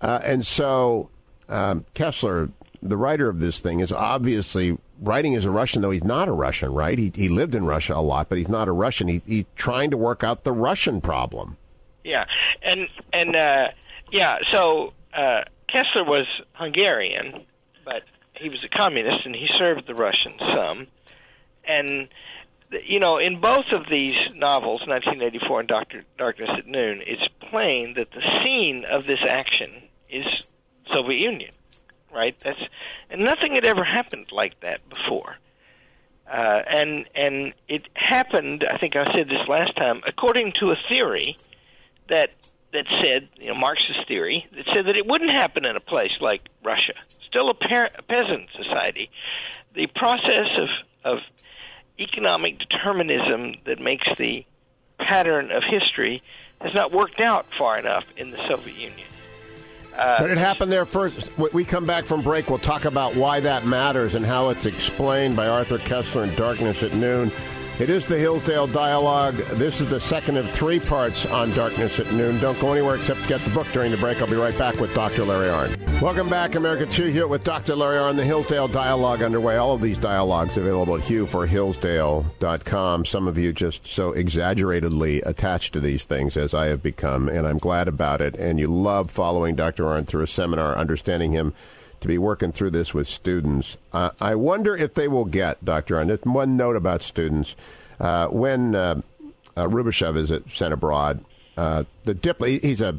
Uh, 0.00 0.20
and 0.24 0.44
so 0.44 1.08
um, 1.48 1.84
Koestler, 1.94 2.50
the 2.82 2.96
writer 2.96 3.28
of 3.28 3.38
this 3.38 3.60
thing, 3.60 3.80
is 3.80 3.92
obviously 3.92 4.76
writing 5.00 5.34
as 5.34 5.44
a 5.44 5.50
Russian, 5.50 5.82
though 5.82 5.90
he's 5.90 6.04
not 6.04 6.28
a 6.28 6.32
Russian, 6.32 6.72
right? 6.72 6.98
He, 6.98 7.12
he 7.14 7.28
lived 7.28 7.54
in 7.54 7.66
Russia 7.66 7.94
a 7.94 8.02
lot, 8.02 8.28
but 8.28 8.38
he's 8.38 8.48
not 8.48 8.68
a 8.68 8.72
Russian. 8.72 9.08
He, 9.08 9.22
he's 9.26 9.44
trying 9.54 9.90
to 9.90 9.96
work 9.96 10.24
out 10.24 10.44
the 10.44 10.52
Russian 10.52 11.00
problem. 11.00 11.56
Yeah, 12.04 12.24
and 12.62 12.88
and 13.12 13.34
uh, 13.34 13.68
yeah, 14.12 14.38
so 14.52 14.92
uh, 15.12 15.42
Koestler 15.68 16.06
was 16.06 16.26
Hungarian, 16.52 17.44
but 17.84 18.02
he 18.34 18.48
was 18.48 18.62
a 18.64 18.68
communist, 18.68 19.26
and 19.26 19.34
he 19.34 19.48
served 19.58 19.86
the 19.86 19.94
Russians 19.94 20.40
some 20.54 20.86
and 21.66 22.08
you 22.86 22.98
know, 22.98 23.18
in 23.18 23.40
both 23.40 23.66
of 23.72 23.86
these 23.88 24.16
novels, 24.34 24.80
1984 24.86 25.60
and 25.60 25.68
Doctor 25.68 26.04
Darkness 26.18 26.50
at 26.58 26.66
Noon, 26.66 27.00
it's 27.06 27.26
plain 27.50 27.94
that 27.94 28.10
the 28.10 28.22
scene 28.42 28.84
of 28.90 29.06
this 29.06 29.20
action 29.28 29.82
is 30.10 30.24
Soviet 30.92 31.18
Union, 31.18 31.52
right? 32.16 32.38
That's 32.42 32.58
and 33.10 33.22
nothing 33.22 33.52
had 33.54 33.64
ever 33.64 33.84
happened 33.84 34.26
like 34.32 34.58
that 34.60 34.80
before. 34.88 35.36
Uh, 36.30 36.62
and 36.66 37.06
and 37.14 37.52
it 37.68 37.82
happened. 37.94 38.64
I 38.68 38.78
think 38.78 38.96
I 38.96 39.04
said 39.16 39.28
this 39.28 39.46
last 39.48 39.76
time. 39.76 40.02
According 40.06 40.52
to 40.60 40.70
a 40.70 40.76
theory 40.88 41.36
that 42.08 42.30
that 42.72 42.86
said, 43.02 43.28
you 43.36 43.48
know, 43.48 43.54
Marxist 43.54 44.08
theory 44.08 44.46
that 44.52 44.64
said 44.74 44.86
that 44.86 44.96
it 44.96 45.06
wouldn't 45.06 45.30
happen 45.30 45.64
in 45.64 45.76
a 45.76 45.80
place 45.80 46.10
like 46.20 46.42
Russia, 46.64 46.94
still 47.28 47.48
a, 47.48 47.54
par- 47.54 47.90
a 47.96 48.02
peasant 48.02 48.48
society. 48.56 49.10
The 49.74 49.86
process 49.94 50.50
of 50.58 50.68
of 51.04 51.18
economic 51.98 52.58
determinism 52.58 53.54
that 53.64 53.78
makes 53.78 54.06
the 54.18 54.44
pattern 54.98 55.50
of 55.50 55.62
history 55.62 56.22
has 56.60 56.74
not 56.74 56.92
worked 56.92 57.20
out 57.20 57.46
far 57.56 57.78
enough 57.78 58.04
in 58.16 58.30
the 58.30 58.48
Soviet 58.48 58.76
Union. 58.76 59.06
Uh, 59.96 60.18
but 60.18 60.30
it 60.30 60.38
happened 60.38 60.70
there 60.70 60.84
first. 60.84 61.30
we 61.52 61.64
come 61.64 61.86
back 61.86 62.04
from 62.04 62.22
break, 62.22 62.50
we'll 62.50 62.58
talk 62.58 62.84
about 62.84 63.14
why 63.16 63.40
that 63.40 63.64
matters 63.64 64.14
and 64.14 64.24
how 64.24 64.50
it's 64.50 64.66
explained 64.66 65.36
by 65.36 65.48
Arthur 65.48 65.78
Koestler 65.78 66.28
in 66.28 66.34
Darkness 66.34 66.82
at 66.82 66.92
Noon. 66.94 67.32
It 67.78 67.90
is 67.90 68.06
the 68.06 68.18
Hillsdale 68.18 68.68
Dialogue. 68.68 69.34
This 69.34 69.82
is 69.82 69.90
the 69.90 70.00
second 70.00 70.38
of 70.38 70.50
three 70.50 70.80
parts 70.80 71.26
on 71.26 71.50
Darkness 71.50 72.00
at 72.00 72.10
Noon. 72.10 72.40
Don't 72.40 72.58
go 72.58 72.72
anywhere 72.72 72.96
except 72.96 73.28
get 73.28 73.42
the 73.42 73.50
book 73.50 73.66
during 73.70 73.90
the 73.90 73.98
break. 73.98 74.18
I'll 74.22 74.26
be 74.26 74.34
right 74.34 74.56
back 74.56 74.80
with 74.80 74.94
Dr. 74.94 75.26
Larry 75.26 75.48
Arnn. 75.48 76.00
Welcome 76.00 76.30
back, 76.30 76.54
America 76.54 76.86
Hugh 76.86 77.08
here 77.08 77.26
with 77.26 77.44
Dr. 77.44 77.76
Larry 77.76 77.98
Arnn. 77.98 78.16
The 78.16 78.24
Hillsdale 78.24 78.68
Dialogue 78.68 79.20
underway. 79.20 79.56
All 79.56 79.74
of 79.74 79.82
these 79.82 79.98
dialogues 79.98 80.56
available 80.56 80.96
at 80.96 81.02
Hugh 81.02 81.26
for 81.26 81.46
hughforhillsdale.com. 81.46 83.04
Some 83.04 83.28
of 83.28 83.36
you 83.36 83.52
just 83.52 83.86
so 83.86 84.12
exaggeratedly 84.12 85.20
attached 85.20 85.74
to 85.74 85.80
these 85.80 86.04
things 86.04 86.38
as 86.38 86.54
I 86.54 86.68
have 86.68 86.82
become, 86.82 87.28
and 87.28 87.46
I'm 87.46 87.58
glad 87.58 87.88
about 87.88 88.22
it. 88.22 88.36
And 88.36 88.58
you 88.58 88.68
love 88.68 89.10
following 89.10 89.54
Dr. 89.54 89.84
Arnn 89.84 90.06
through 90.06 90.22
a 90.22 90.26
seminar, 90.26 90.74
understanding 90.76 91.32
him 91.32 91.52
to 92.00 92.08
be 92.08 92.18
working 92.18 92.52
through 92.52 92.70
this 92.70 92.94
with 92.94 93.06
students. 93.06 93.76
Uh, 93.92 94.10
I 94.20 94.34
wonder 94.34 94.76
if 94.76 94.94
they 94.94 95.08
will 95.08 95.24
get, 95.24 95.64
Dr. 95.64 95.96
Arnn, 95.96 96.08
just 96.08 96.26
one 96.26 96.56
note 96.56 96.76
about 96.76 97.02
students. 97.02 97.56
Uh, 97.98 98.26
when 98.28 98.74
uh, 98.74 99.00
uh, 99.56 99.68
is 99.68 100.32
sent 100.52 100.72
abroad, 100.74 101.24
uh, 101.56 101.84
the 102.04 102.14
dipl- 102.14 102.60
he's 102.62 102.80
a 102.80 102.98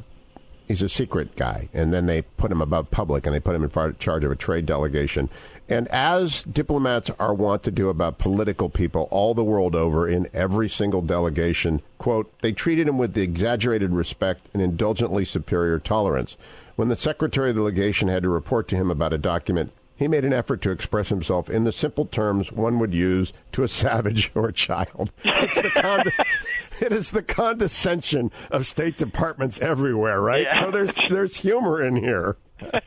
he's 0.68 0.82
a 0.82 0.90
secret 0.90 1.36
guy, 1.36 1.70
and 1.74 1.94
then 1.94 2.06
they 2.06 2.22
put 2.22 2.52
him 2.52 2.62
above 2.62 2.92
public, 2.92 3.26
and 3.26 3.34
they 3.34 3.40
put 3.40 3.56
him 3.56 3.64
in 3.64 3.96
charge 4.00 4.24
of 4.24 4.32
a 4.32 4.36
trade 4.36 4.66
delegation. 4.66 5.30
And 5.70 5.88
as 5.90 6.44
diplomats 6.44 7.12
are 7.20 7.34
wont 7.34 7.64
to 7.64 7.72
do 7.72 7.90
about 7.90 8.20
political 8.20 8.70
people 8.70 9.08
all 9.12 9.34
the 9.34 9.44
world 9.44 9.76
over 9.76 10.08
in 10.08 10.30
every 10.34 10.70
single 10.70 11.02
delegation, 11.02 11.82
quote, 11.98 12.32
they 12.42 12.54
treated 12.54 12.88
him 12.88 12.98
with 12.98 13.14
the 13.14 13.22
exaggerated 13.22 13.92
respect 13.92 14.48
and 14.54 14.62
indulgently 14.62 15.26
superior 15.26 15.80
tolerance. 15.80 16.38
When 16.78 16.88
the 16.90 16.96
secretary 16.96 17.50
of 17.50 17.56
the 17.56 17.64
legation 17.64 18.08
had 18.08 18.22
to 18.22 18.30
report 18.30 18.68
to 18.68 18.76
him 18.76 18.92
about 18.92 19.12
a 19.12 19.18
document, 19.18 19.74
he 19.96 20.08
made 20.08 20.24
an 20.24 20.32
effort 20.32 20.62
to 20.62 20.70
express 20.70 21.10
himself 21.10 21.50
in 21.50 21.64
the 21.64 21.72
simple 21.72 22.06
terms 22.06 22.52
one 22.52 22.78
would 22.78 22.94
use 22.94 23.34
to 23.54 23.64
a 23.64 23.68
savage 23.84 24.32
or 24.36 24.50
a 24.50 24.54
child. 24.54 25.12
It's 25.24 25.60
the 25.60 25.72
con- 25.72 26.04
it 26.80 26.94
is 26.94 27.10
the 27.10 27.24
condescension 27.24 28.32
of 28.52 28.68
State 28.68 28.96
Departments 28.96 29.60
everywhere, 29.60 30.22
right? 30.22 30.44
Yeah. 30.44 30.62
So 30.62 30.70
there's 30.70 30.94
there's 31.10 31.38
humor 31.38 31.84
in 31.84 31.96
here. 31.96 32.38
well, 32.62 32.82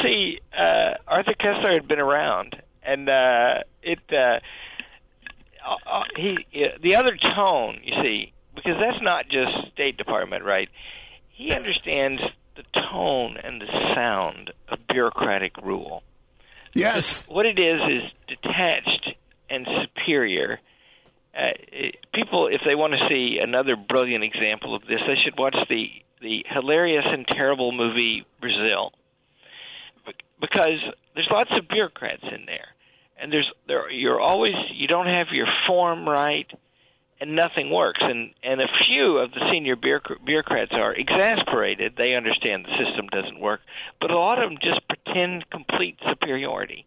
see, 0.00 0.38
uh, 0.56 0.94
Arthur 1.08 1.34
Koestler 1.40 1.72
had 1.72 1.88
been 1.88 1.98
around, 1.98 2.54
and 2.84 3.08
uh, 3.08 3.64
it 3.82 3.98
uh, 4.12 4.38
uh, 5.66 5.76
uh 5.90 6.04
he 6.16 6.38
the 6.84 6.94
other 6.94 7.16
tone, 7.16 7.80
you 7.82 8.00
see, 8.00 8.32
because 8.54 8.76
that's 8.78 9.02
not 9.02 9.28
just 9.28 9.72
State 9.72 9.96
Department, 9.96 10.44
right? 10.44 10.68
He 11.40 11.54
understands 11.54 12.20
the 12.54 12.62
tone 12.78 13.38
and 13.42 13.62
the 13.62 13.94
sound 13.94 14.52
of 14.68 14.78
bureaucratic 14.88 15.56
rule. 15.62 16.02
Yes. 16.74 17.26
What 17.28 17.46
it 17.46 17.58
is 17.58 17.80
is 17.80 18.02
detached 18.28 19.14
and 19.48 19.66
superior. 19.82 20.60
Uh, 21.34 21.56
it, 21.72 21.96
people, 22.12 22.48
if 22.48 22.60
they 22.66 22.74
want 22.74 22.92
to 22.92 23.08
see 23.08 23.38
another 23.42 23.74
brilliant 23.74 24.22
example 24.22 24.74
of 24.74 24.82
this, 24.82 25.00
they 25.06 25.16
should 25.24 25.38
watch 25.38 25.56
the 25.68 25.86
the 26.20 26.44
hilarious 26.50 27.06
and 27.06 27.26
terrible 27.26 27.72
movie 27.72 28.26
Brazil, 28.42 28.92
because 30.38 30.78
there's 31.14 31.30
lots 31.30 31.48
of 31.58 31.66
bureaucrats 31.66 32.24
in 32.24 32.44
there, 32.44 32.68
and 33.18 33.32
there's 33.32 33.50
there 33.66 33.90
you're 33.90 34.20
always 34.20 34.52
you 34.74 34.86
don't 34.86 35.06
have 35.06 35.28
your 35.32 35.46
form 35.66 36.06
right 36.06 36.50
and 37.20 37.36
nothing 37.36 37.70
works. 37.70 38.00
And 38.02 38.30
and 38.42 38.60
a 38.60 38.68
few 38.82 39.18
of 39.18 39.32
the 39.32 39.48
senior 39.50 39.76
bureaucrats 39.76 40.72
are 40.72 40.94
exasperated. 40.94 41.94
They 41.96 42.14
understand 42.14 42.64
the 42.64 42.84
system 42.84 43.06
doesn't 43.08 43.38
work, 43.38 43.60
but 44.00 44.10
a 44.10 44.16
lot 44.16 44.42
of 44.42 44.50
them 44.50 44.58
just 44.62 44.80
pretend 44.88 45.48
complete 45.50 45.98
superiority, 46.08 46.86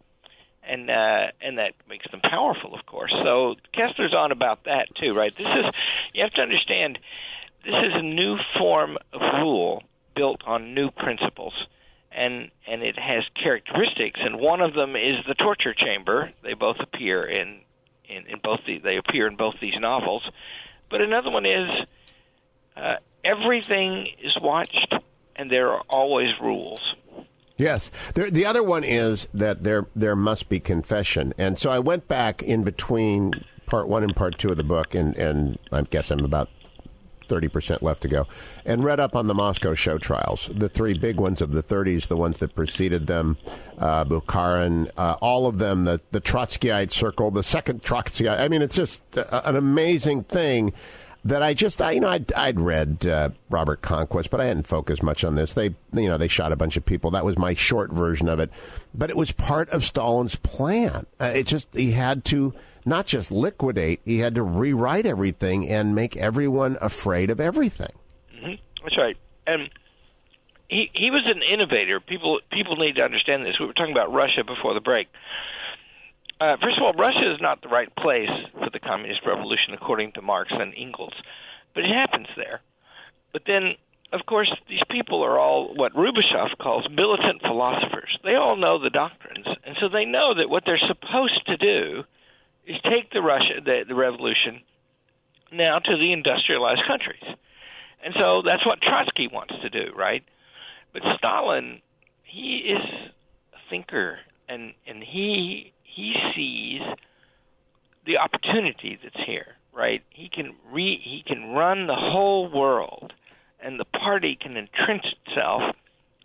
and 0.68 0.90
uh, 0.90 1.28
and 1.42 1.58
that 1.58 1.74
makes 1.88 2.10
them 2.12 2.22
powerful, 2.22 2.74
of 2.74 2.86
course. 2.86 3.14
So 3.24 3.56
Koestler's 3.76 4.14
on 4.14 4.32
about 4.32 4.66
that 4.66 4.88
too, 4.96 5.14
right? 5.14 5.36
This 5.36 5.48
is 5.48 5.66
you 6.14 6.24
have 6.24 6.34
to 6.34 6.42
understand. 6.42 7.00
This 7.64 7.76
is 7.76 7.94
a 7.94 8.02
new 8.02 8.38
form 8.58 8.98
of 9.14 9.22
rule 9.40 9.84
built 10.16 10.42
on 10.46 10.74
new 10.74 10.92
principles 10.92 11.54
and 12.12 12.52
and 12.68 12.84
it 12.84 12.98
has 13.00 13.24
characteristics 13.42 14.20
and 14.24 14.40
one 14.40 14.62
of 14.62 14.74
them 14.74 14.96
is 14.96 15.18
the 15.28 15.34
torture 15.34 15.74
chamber 15.74 16.32
they 16.44 16.54
both 16.54 16.78
appear 16.80 17.24
in 17.24 17.62
in, 18.16 18.28
in 18.28 18.40
both 18.44 18.60
the, 18.66 18.80
they 18.80 18.98
appear 18.98 19.28
in 19.28 19.36
both 19.36 19.56
these 19.62 19.74
novels. 19.80 20.24
But 20.90 21.02
another 21.02 21.32
one 21.32 21.46
is 21.46 21.70
uh, 22.76 22.96
everything 23.24 24.08
is 24.22 24.38
watched, 24.42 24.94
and 25.36 25.50
there 25.50 25.72
are 25.72 25.84
always 25.90 26.30
rules. 26.42 26.82
Yes. 27.58 27.92
The 28.16 28.46
other 28.46 28.64
one 28.64 28.84
is 28.84 29.28
that 29.34 29.64
there 29.64 29.86
there 29.96 30.16
must 30.16 30.50
be 30.50 30.60
confession, 30.60 31.34
and 31.38 31.58
so 31.58 31.70
I 31.70 31.80
went 31.80 32.08
back 32.08 32.42
in 32.42 32.64
between 32.64 33.32
part 33.68 33.88
one 33.88 34.04
and 34.04 34.16
part 34.16 34.38
two 34.40 34.50
of 34.50 34.58
the 34.58 34.64
book, 34.64 34.96
and 34.96 35.16
and 35.18 35.60
I 35.72 35.84
guess 35.84 36.10
I'm 36.12 36.26
about 36.26 36.50
30% 37.34 37.82
left 37.82 38.02
to 38.02 38.08
go. 38.08 38.28
And 38.66 38.84
read 38.84 39.00
up 39.00 39.16
on 39.16 39.28
the 39.28 39.34
Moscow 39.34 39.74
show 39.74 39.98
trials, 39.98 40.50
the 40.54 40.70
three 40.70 40.98
big 40.98 41.18
ones 41.18 41.42
of 41.42 41.52
the 41.52 41.64
30s, 41.64 42.08
the 42.08 42.18
ones 42.18 42.40
that 42.40 42.56
preceded 42.56 43.08
them, 43.08 43.38
uh, 43.78 44.06
Bukharin, 44.06 44.90
uh, 44.98 45.16
all 45.22 45.48
of 45.48 45.58
them, 45.58 45.86
the, 45.86 46.02
the 46.12 46.22
Trotskyite 46.22 46.92
circle, 46.92 47.32
the 47.32 47.44
second 47.44 47.84
Trotskyite. 47.84 48.40
I 48.40 48.48
mean, 48.48 48.62
it's 48.62 48.76
just 48.76 49.02
a, 49.16 49.50
an 49.50 49.56
amazing 49.56 50.24
thing 50.24 50.74
that 51.26 51.42
I 51.42 51.54
just, 51.54 51.82
I, 51.82 51.92
you 51.92 52.02
know, 52.02 52.10
I'd, 52.10 52.32
I'd 52.34 52.60
read 52.60 53.06
uh, 53.06 53.30
Robert 53.50 53.82
Conquest, 53.82 54.30
but 54.30 54.42
I 54.42 54.46
hadn't 54.46 54.68
focused 54.68 55.02
much 55.04 55.24
on 55.24 55.36
this. 55.36 55.54
They, 55.54 55.76
you 55.94 56.10
know, 56.10 56.18
they 56.18 56.28
shot 56.28 56.52
a 56.52 56.58
bunch 56.58 56.76
of 56.76 56.86
people. 56.86 57.12
That 57.12 57.24
was 57.24 57.38
my 57.38 57.54
short 57.54 57.92
version 57.92 58.28
of 58.28 58.40
it. 58.40 58.52
But 58.94 59.10
it 59.10 59.16
was 59.16 59.32
part 59.32 59.70
of 59.70 59.86
Stalin's 59.86 60.36
plan. 60.36 61.06
Uh, 61.22 61.32
it 61.34 61.48
just, 61.48 61.68
he 61.74 61.92
had 61.92 62.26
to 62.26 62.54
not 62.86 63.06
just 63.06 63.32
liquidate, 63.32 64.02
he 64.06 64.20
had 64.20 64.36
to 64.36 64.44
rewrite 64.44 65.06
everything 65.06 65.68
and 65.70 65.96
make 65.96 66.18
everyone 66.18 66.78
afraid 66.82 67.30
of 67.30 67.40
everything. 67.40 67.94
Mm-hmm. 68.36 68.54
That's 68.84 68.98
right. 68.98 69.18
And 69.48 69.70
he 70.70 70.90
he 70.94 71.12
was 71.12 71.24
an 71.26 71.42
innovator. 71.42 72.00
People 72.00 72.40
people 72.52 72.76
need 72.76 72.96
to 72.96 73.02
understand 73.02 73.46
this. 73.46 73.60
We 73.60 73.66
were 73.66 73.74
talking 73.74 73.94
about 73.94 74.12
Russia 74.14 74.44
before 74.46 74.74
the 74.74 74.82
break. 74.82 75.08
Uh, 76.42 76.58
first 76.62 76.78
of 76.78 76.84
all, 76.84 76.94
Russia 76.94 77.32
is 77.34 77.40
not 77.40 77.62
the 77.62 77.70
right 77.70 77.94
place 77.96 78.32
for 78.54 78.70
the 78.72 78.80
communist 78.80 79.22
revolution, 79.26 79.74
according 79.74 80.12
to 80.14 80.22
Marx 80.22 80.52
and 80.52 80.74
Engels, 80.76 81.14
but 81.74 81.86
it 81.86 81.92
happens 81.94 82.28
there. 82.36 82.60
But 83.32 83.44
then, 83.48 83.76
of 84.12 84.26
course, 84.26 84.52
these 84.68 84.84
people 84.90 85.24
are 85.24 85.40
all 85.40 85.74
what 85.76 85.94
Rubashov 85.94 86.58
calls 86.60 86.88
militant 86.90 87.42
philosophers. 87.42 88.18
They 88.24 88.36
all 88.36 88.58
know 88.58 88.82
the 88.82 88.90
doctrines, 88.90 89.46
and 89.64 89.78
so 89.80 89.90
they 89.90 90.06
know 90.06 90.34
that 90.36 90.50
what 90.50 90.64
they're 90.66 90.82
supposed 90.88 91.46
to 91.48 91.58
do 91.58 92.04
is 92.66 92.78
take 92.84 93.12
the 93.12 93.22
Russia 93.22 93.62
the, 93.64 93.84
the 93.88 93.96
revolution 93.96 94.62
now 95.52 95.76
to 95.76 95.98
the 95.98 96.12
industrialized 96.12 96.82
countries. 96.88 97.24
And 98.04 98.14
so 98.20 98.42
that's 98.46 98.66
what 98.66 98.82
Trotsky 98.82 99.28
wants 99.28 99.54
to 99.62 99.70
do, 99.70 99.94
right? 99.96 100.24
But 100.92 101.04
Stalin, 101.18 101.82
he 102.24 102.58
is 102.58 103.12
a 103.54 103.70
thinker 103.70 104.20
and 104.50 104.74
and 104.88 105.04
he 105.04 105.72
he 105.84 106.14
sees 106.36 106.82
the 108.06 108.18
opportunity 108.18 109.00
that's 109.02 109.26
here, 109.26 109.56
right? 109.74 110.04
He 110.10 110.30
can 110.30 110.56
re 110.72 111.00
he 111.02 111.24
can 111.26 111.52
run 111.54 111.88
the 111.88 111.96
whole 111.96 112.50
world 112.52 113.14
and 113.62 113.80
the 113.80 113.86
party 113.86 114.38
can 114.40 114.58
entrench 114.58 115.06
itself 115.26 115.76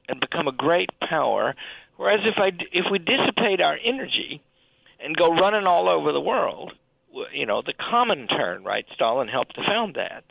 and 0.09 0.21
become 0.21 0.49
a 0.49 0.53
great 0.53 0.91
power 1.01 1.55
whereas 1.97 2.21
if 2.25 2.35
I 2.39 2.49
if 2.73 2.87
we 2.91 2.99
dissipate 2.99 3.61
our 3.61 3.79
energy 3.85 4.43
and 5.01 5.17
go 5.17 5.35
running 5.35 5.67
all 5.67 5.89
over 5.89 6.13
the 6.13 6.21
world. 6.21 6.73
You 7.33 7.47
know, 7.47 7.63
the 7.63 7.75
Comintern, 7.75 8.65
right? 8.65 8.85
Stalin 8.95 9.29
helped 9.29 9.55
to 9.57 9.65
found 9.67 9.95
that. 9.95 10.25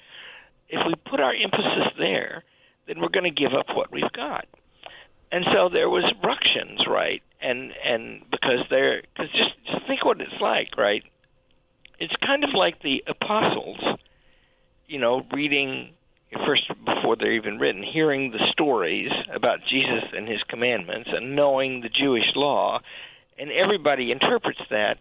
If 0.69 0.85
we 0.85 0.93
put 1.09 1.19
our 1.19 1.33
emphasis 1.33 1.93
there, 1.97 2.43
then 2.87 2.99
we're 2.99 3.09
going 3.09 3.23
to 3.23 3.31
give 3.31 3.53
up 3.53 3.67
what 3.75 3.91
we've 3.91 4.11
got. 4.13 4.47
And 5.31 5.45
so 5.53 5.69
there 5.69 5.89
was 5.89 6.05
ructions, 6.23 6.85
right? 6.87 7.21
And 7.41 7.71
and 7.83 8.21
because 8.31 8.65
they're 8.69 9.01
because 9.01 9.31
just 9.31 9.51
just 9.65 9.85
think 9.87 10.05
what 10.05 10.21
it's 10.21 10.41
like, 10.41 10.77
right? 10.77 11.03
It's 11.99 12.13
kind 12.25 12.43
of 12.43 12.51
like 12.53 12.81
the 12.81 13.03
apostles, 13.07 13.79
you 14.87 14.99
know, 14.99 15.25
reading 15.33 15.89
first 16.45 16.69
before 16.85 17.15
they're 17.15 17.33
even 17.33 17.57
written, 17.57 17.83
hearing 17.83 18.31
the 18.31 18.45
stories 18.51 19.11
about 19.33 19.59
Jesus 19.69 20.03
and 20.15 20.27
his 20.27 20.41
commandments 20.43 21.09
and 21.11 21.35
knowing 21.35 21.81
the 21.81 21.89
Jewish 21.89 22.35
law 22.35 22.79
and 23.37 23.51
everybody 23.51 24.11
interprets 24.11 24.59
that. 24.69 24.97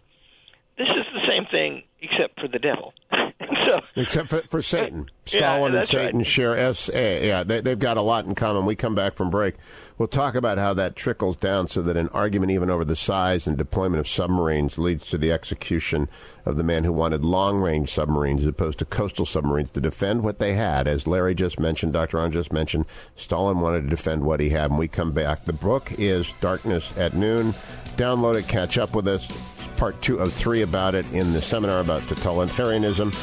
This 0.77 0.87
is 0.89 1.05
the 1.11 1.27
same 1.27 1.45
thing 1.49 1.83
except 2.01 2.39
for 2.39 2.47
the 2.47 2.59
devil. 2.59 2.93
so 3.67 3.81
Except 3.95 4.29
for, 4.29 4.41
for 4.49 4.61
Satan. 4.61 5.09
Yeah, 5.29 5.39
Stalin 5.39 5.75
and 5.75 5.85
Satan 5.85 6.17
right. 6.19 6.25
share 6.25 6.57
S 6.57 6.89
A. 6.93 7.27
Yeah, 7.27 7.43
they, 7.43 7.59
they've 7.59 7.77
got 7.77 7.97
a 7.97 8.01
lot 8.01 8.23
in 8.23 8.33
common. 8.33 8.65
We 8.65 8.77
come 8.77 8.95
back 8.95 9.17
from 9.17 9.29
break. 9.29 9.55
We'll 9.97 10.07
talk 10.07 10.35
about 10.35 10.57
how 10.57 10.73
that 10.75 10.95
trickles 10.95 11.35
down 11.35 11.67
so 11.67 11.81
that 11.81 11.97
an 11.97 12.07
argument 12.13 12.53
even 12.53 12.69
over 12.69 12.85
the 12.85 12.95
size 12.95 13.45
and 13.45 13.57
deployment 13.57 13.99
of 13.99 14.07
submarines 14.07 14.77
leads 14.77 15.07
to 15.07 15.17
the 15.17 15.33
execution 15.33 16.07
of 16.45 16.55
the 16.55 16.63
man 16.63 16.85
who 16.85 16.93
wanted 16.93 17.25
long 17.25 17.59
range 17.59 17.91
submarines 17.91 18.43
as 18.43 18.47
opposed 18.47 18.79
to 18.79 18.85
coastal 18.85 19.25
submarines 19.25 19.71
to 19.71 19.81
defend 19.81 20.23
what 20.23 20.39
they 20.39 20.53
had. 20.53 20.87
As 20.87 21.05
Larry 21.05 21.35
just 21.35 21.59
mentioned, 21.59 21.91
Dr. 21.91 22.19
Arnn 22.19 22.31
just 22.31 22.53
mentioned, 22.53 22.85
Stalin 23.17 23.59
wanted 23.59 23.81
to 23.81 23.89
defend 23.89 24.23
what 24.23 24.39
he 24.39 24.51
had. 24.51 24.69
And 24.69 24.79
we 24.79 24.87
come 24.87 25.11
back, 25.11 25.43
the 25.43 25.51
book 25.51 25.91
is 25.97 26.33
Darkness 26.39 26.93
at 26.95 27.13
Noon. 27.15 27.53
Download 27.97 28.35
it, 28.35 28.47
catch 28.47 28.77
up 28.77 28.95
with 28.95 29.07
us. 29.07 29.27
Part 29.75 30.01
two 30.01 30.19
of 30.19 30.31
three 30.31 30.61
about 30.61 30.95
it 30.95 31.11
in 31.13 31.33
the 31.33 31.41
seminar 31.41 31.81
about 31.81 32.03
totalitarianism. 32.03 33.13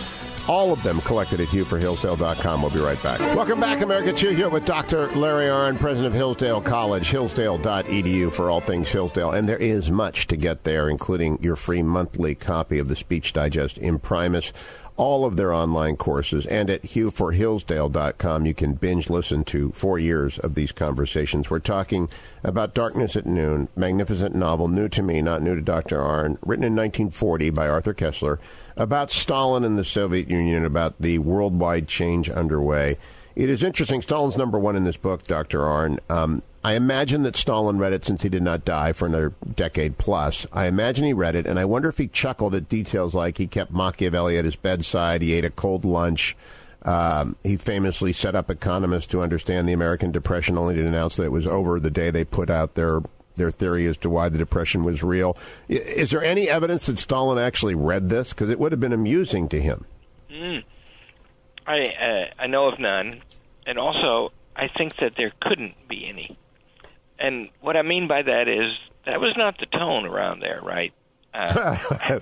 All 0.49 0.73
of 0.73 0.83
them 0.83 1.01
collected 1.01 1.41
at 1.41 1.49
HughforHillsdale.com. 1.49 2.61
We'll 2.61 2.71
be 2.71 2.81
right 2.81 3.03
back. 3.03 3.19
Welcome 3.35 3.61
back, 3.61 3.81
America. 3.83 4.11
It's 4.11 4.21
Hugh 4.21 4.31
here 4.31 4.51
with 4.51 4.67
Dr. 4.67 5.09
Larry 5.13 5.47
Arnn, 5.47 5.79
president 5.79 6.09
of 6.09 6.13
Hillsdale 6.13 6.61
College, 6.61 7.09
hillsdale.edu 7.09 8.31
for 8.31 8.51
all 8.51 8.61
things 8.61 8.91
Hillsdale. 8.91 9.31
And 9.31 9.49
there 9.49 9.57
is 9.57 9.91
much 9.91 10.27
to 10.27 10.37
get 10.37 10.65
there, 10.65 10.91
including 10.91 11.39
your 11.43 11.57
free 11.57 11.83
monthly 11.83 12.35
copy 12.35 12.79
of 12.79 12.89
the 12.89 12.97
Speech 12.97 13.33
Digest 13.33 13.79
Imprimis, 13.79 14.53
all 14.97 15.25
of 15.25 15.37
their 15.37 15.53
online 15.53 15.97
courses, 15.97 16.47
and 16.47 16.71
at 16.71 16.83
HughforHillsdale.com 16.83 18.47
you 18.47 18.55
can 18.55 18.75
binge 18.75 19.11
listen 19.11 19.45
to 19.45 19.73
four 19.73 19.99
years 19.99 20.39
of 20.39 20.55
these 20.55 20.73
conversations. 20.73 21.51
We're 21.51 21.59
talking 21.59 22.09
about 22.43 22.75
Darkness 22.75 23.17
at 23.17 23.27
Noon, 23.27 23.69
magnificent 23.75 24.35
novel, 24.35 24.69
new 24.69 24.89
to 24.91 25.03
me, 25.03 25.21
not 25.21 25.43
new 25.43 25.55
to 25.55 25.61
Dr. 25.61 25.99
Arnn, 25.99 26.39
written 26.43 26.65
in 26.65 26.77
1940 26.77 27.51
by 27.51 27.69
Arthur 27.69 27.95
Koestler, 27.95 28.39
about 28.77 29.11
Stalin 29.11 29.65
and 29.65 29.79
the 29.79 29.85
Soviet 29.85 30.31
Union, 30.31 30.65
about 30.65 30.95
the 31.01 31.19
worldwide 31.19 31.89
change 31.89 32.31
underway. 32.31 32.97
It 33.35 33.51
is 33.51 33.65
interesting. 33.65 34.01
Stalin's 34.01 34.37
number 34.37 34.59
one 34.59 34.77
in 34.77 34.85
this 34.85 34.97
book, 34.97 35.25
Dr. 35.25 35.61
Arnn. 35.61 35.99
Um, 36.09 36.43
I 36.65 36.77
imagine 36.77 37.25
that 37.25 37.37
Stalin 37.37 37.77
read 37.77 37.93
it 37.93 38.07
since 38.07 38.23
he 38.23 38.31
did 38.31 38.43
not 38.43 38.65
die 38.65 38.95
for 38.95 39.05
another 39.05 39.35
decade 39.55 39.99
plus. 39.99 40.47
I 40.51 40.67
imagine 40.67 41.05
he 41.05 41.13
read 41.13 41.37
it, 41.37 41.47
and 41.47 41.61
I 41.61 41.67
wonder 41.67 41.91
if 41.91 41.99
he 41.99 42.09
chuckled 42.09 42.55
at 42.55 42.71
details 42.71 43.15
like 43.15 43.37
he 43.37 43.47
kept 43.47 43.71
Machiavelli 43.71 44.39
at 44.39 44.47
his 44.47 44.57
bedside, 44.57 45.21
he 45.21 45.35
ate 45.35 45.45
a 45.45 45.51
cold 45.51 45.85
lunch. 45.85 46.35
Um, 46.81 47.37
he 47.45 47.59
famously 47.59 48.15
set 48.15 48.35
up 48.35 48.51
economists 48.51 49.07
to 49.09 49.21
understand 49.21 49.69
the 49.69 49.75
American 49.75 50.11
Depression, 50.11 50.57
only 50.57 50.75
to 50.75 50.87
announce 50.87 51.17
that 51.17 51.25
it 51.25 51.33
was 51.33 51.47
over 51.47 51.79
the 51.79 51.91
day 51.91 52.11
they 52.11 52.25
put 52.25 52.49
out 52.49 52.75
their 52.75 53.03
their 53.37 53.51
theory 53.51 53.87
as 53.87 53.97
to 53.99 54.09
why 54.09 54.31
the 54.31 54.39
Depression 54.39 54.85
was 54.85 55.03
real. 55.03 55.37
Is 55.69 56.13
there 56.13 56.25
any 56.25 56.49
evidence 56.49 56.87
that 56.87 56.99
Stalin 56.99 57.39
actually 57.39 57.75
read 57.75 58.09
this? 58.09 58.33
Because 58.33 58.49
it 58.49 58.59
would 58.59 58.73
have 58.73 58.81
been 58.81 58.93
amusing 58.93 59.49
to 59.51 59.61
him. 59.61 59.85
I 61.67 61.83
uh, 61.83 62.43
I 62.43 62.47
know 62.47 62.69
of 62.69 62.79
none, 62.79 63.23
and 63.67 63.79
also 63.79 64.33
I 64.57 64.69
think 64.69 64.97
that 64.97 65.13
there 65.17 65.33
couldn't 65.43 65.75
be 65.89 66.07
any. 66.09 66.39
And 67.19 67.49
what 67.61 67.77
I 67.77 67.83
mean 67.83 68.09
by 68.09 68.23
that 68.23 68.49
is 68.49 68.73
that 69.07 69.21
was 69.21 69.35
not 69.37 69.59
the 69.59 69.67
tone 69.67 70.07
around 70.07 70.41
there, 70.41 70.61
right? 70.63 70.93
Uh, 71.35 71.77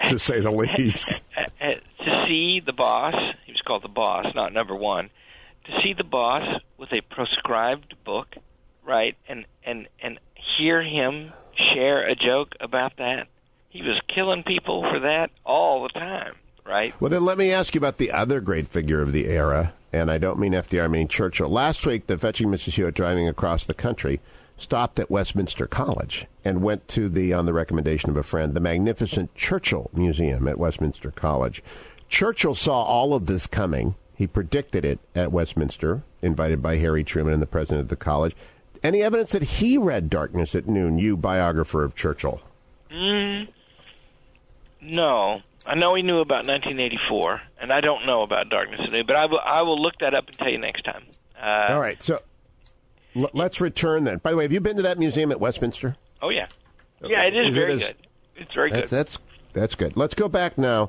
to 0.07 0.19
say 0.19 0.41
the 0.41 0.51
least. 0.51 1.23
uh, 1.37 1.43
uh, 1.63 1.75
to 2.03 2.25
see 2.27 2.63
the 2.65 2.73
boss, 2.73 3.15
he 3.45 3.53
was 3.53 3.61
called 3.61 3.85
the 3.85 3.89
boss, 3.89 4.25
not 4.35 4.55
number 4.55 4.75
one. 4.75 5.11
To 5.67 5.73
see 5.83 5.93
the 5.93 6.03
boss 6.03 6.63
with 6.79 6.91
a 6.93 7.03
proscribed 7.15 7.95
book, 8.05 8.35
right, 8.83 9.15
and 9.29 9.45
and 9.65 9.87
and 10.01 10.19
hear 10.57 10.83
him 10.83 11.35
share 11.55 12.09
a 12.09 12.15
joke 12.15 12.55
about 12.59 12.97
that, 12.97 13.29
he 13.69 13.83
was 13.83 14.01
killing 14.15 14.45
people 14.45 14.81
for 14.91 15.01
that 15.01 15.31
all 15.45 15.83
the 15.83 15.91
time, 15.91 16.35
right? 16.65 16.99
Well, 16.99 17.11
then 17.11 17.27
let 17.27 17.37
me 17.37 17.53
ask 17.53 17.75
you 17.75 17.81
about 17.81 17.99
the 17.99 18.13
other 18.13 18.41
great 18.41 18.69
figure 18.69 19.03
of 19.03 19.13
the 19.13 19.27
era, 19.27 19.75
and 19.93 20.11
I 20.11 20.17
don't 20.17 20.39
mean 20.39 20.53
FDR, 20.53 20.85
I 20.85 20.89
mean 20.89 21.09
Churchill. 21.09 21.51
Last 21.51 21.87
week, 21.87 22.07
the 22.07 22.17
Fetching 22.17 22.49
Mrs. 22.49 22.77
Hewitt 22.77 22.95
driving 22.95 23.29
across 23.29 23.67
the 23.67 23.75
country 23.75 24.21
stopped 24.57 24.99
at 24.99 25.11
Westminster 25.11 25.67
College 25.67 26.27
and 26.45 26.63
went 26.63 26.89
to 26.89 27.09
the, 27.09 27.33
on 27.33 27.47
the 27.47 27.53
recommendation 27.53 28.11
of 28.11 28.17
a 28.17 28.23
friend, 28.23 28.55
the 28.55 28.61
magnificent 28.61 29.35
Churchill 29.35 29.91
Museum 29.93 30.47
at 30.49 30.59
Westminster 30.59 31.11
College. 31.11 31.63
Churchill 32.09 32.55
saw 32.55 32.83
all 32.83 33.15
of 33.15 33.27
this 33.27 33.47
coming. 33.47 33.95
He 34.15 34.27
predicted 34.27 34.85
it 34.85 34.99
at 35.15 35.33
Westminster, 35.33 36.03
invited 36.21 36.63
by 36.63 36.77
Harry 36.77 37.03
Truman 37.03 37.33
and 37.33 37.43
the 37.43 37.47
president 37.47 37.81
of 37.81 37.89
the 37.89 37.97
college. 37.97 38.37
Any 38.83 39.03
evidence 39.03 39.31
that 39.33 39.43
he 39.43 39.79
read 39.79 40.11
Darkness 40.11 40.55
at 40.55 40.67
Noon, 40.67 40.99
you 40.99 41.17
biographer 41.17 41.85
of 41.85 41.95
Churchill? 41.95 42.41
No, 44.81 45.41
I 45.65 45.77
know 45.77 45.95
he 45.95 46.03
knew 46.03 46.19
about 46.19 46.47
1984, 46.47 47.41
and 47.61 47.73
I 47.73 47.81
don't 47.81 48.05
know 48.05 48.23
about 48.23 48.49
Darkness 48.49 48.81
at 48.85 48.91
Noon, 48.91 49.05
but 49.07 49.17
I 49.17 49.27
will 49.27 49.41
I 49.41 49.63
will 49.63 49.81
look 49.81 49.95
that 50.01 50.15
up 50.15 50.27
and 50.27 50.37
tell 50.37 50.49
you 50.49 50.59
next 50.59 50.83
time. 50.83 51.05
Uh, 51.41 51.73
All 51.73 51.81
right, 51.81 52.03
so 52.03 52.21
l- 53.17 53.31
let's 53.33 53.61
return 53.61 54.05
then. 54.05 54.19
By 54.19 54.31
the 54.33 54.37
way, 54.37 54.45
have 54.45 54.53
you 54.53 54.61
been 54.61 54.77
to 54.77 54.83
that 54.83 54.99
museum 54.99 55.31
at 55.33 55.41
Westminster? 55.41 55.97
Oh 56.21 56.29
yeah, 56.31 56.47
yeah, 57.05 57.25
it 57.25 57.35
is 57.37 57.49
it 57.49 57.53
very 57.55 57.79
good. 57.79 57.97
It's 58.37 58.55
very 58.55 58.71
That's 58.71 58.91
good. 58.91 58.97
that's 58.99 59.19
that's 59.53 59.75
good. 59.75 59.97
Let's 59.97 60.15
go 60.15 60.29
back 60.29 60.57
now. 60.59 60.89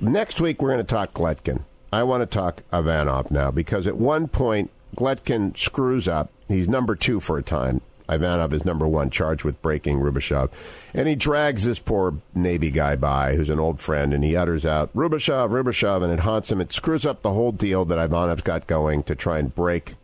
Next 0.00 0.40
week 0.40 0.60
we're 0.62 0.72
going 0.72 0.84
to 0.84 0.94
talk 0.94 1.12
Gletkin. 1.14 1.62
I 1.92 2.02
want 2.02 2.22
to 2.22 2.26
talk 2.26 2.62
Ivanov 2.72 3.30
now 3.30 3.50
because 3.50 3.86
at 3.86 3.96
one 3.96 4.28
point 4.28 4.70
Gletkin 4.96 5.56
screws 5.56 6.08
up. 6.08 6.30
He's 6.48 6.68
number 6.68 6.94
two 6.96 7.20
for 7.20 7.38
a 7.38 7.42
time. 7.42 7.80
Ivanov 8.08 8.52
is 8.52 8.66
number 8.66 8.86
one, 8.86 9.08
charged 9.08 9.44
with 9.44 9.60
breaking 9.62 9.98
Rubashov, 9.98 10.50
and 10.92 11.08
he 11.08 11.14
drags 11.14 11.64
this 11.64 11.78
poor 11.78 12.18
Navy 12.34 12.70
guy 12.70 12.96
by, 12.96 13.34
who's 13.34 13.48
an 13.48 13.58
old 13.58 13.80
friend, 13.80 14.12
and 14.12 14.22
he 14.22 14.36
utters 14.36 14.66
out 14.66 14.94
Rubashov, 14.94 15.48
Rubashov, 15.50 16.02
and 16.02 16.12
it 16.12 16.20
haunts 16.20 16.52
him. 16.52 16.60
It 16.60 16.70
screws 16.74 17.06
up 17.06 17.22
the 17.22 17.32
whole 17.32 17.50
deal 17.50 17.86
that 17.86 17.98
Ivanov's 17.98 18.42
got 18.42 18.66
going 18.66 19.04
to 19.04 19.14
try 19.14 19.38
and 19.38 19.54
break 19.54 19.94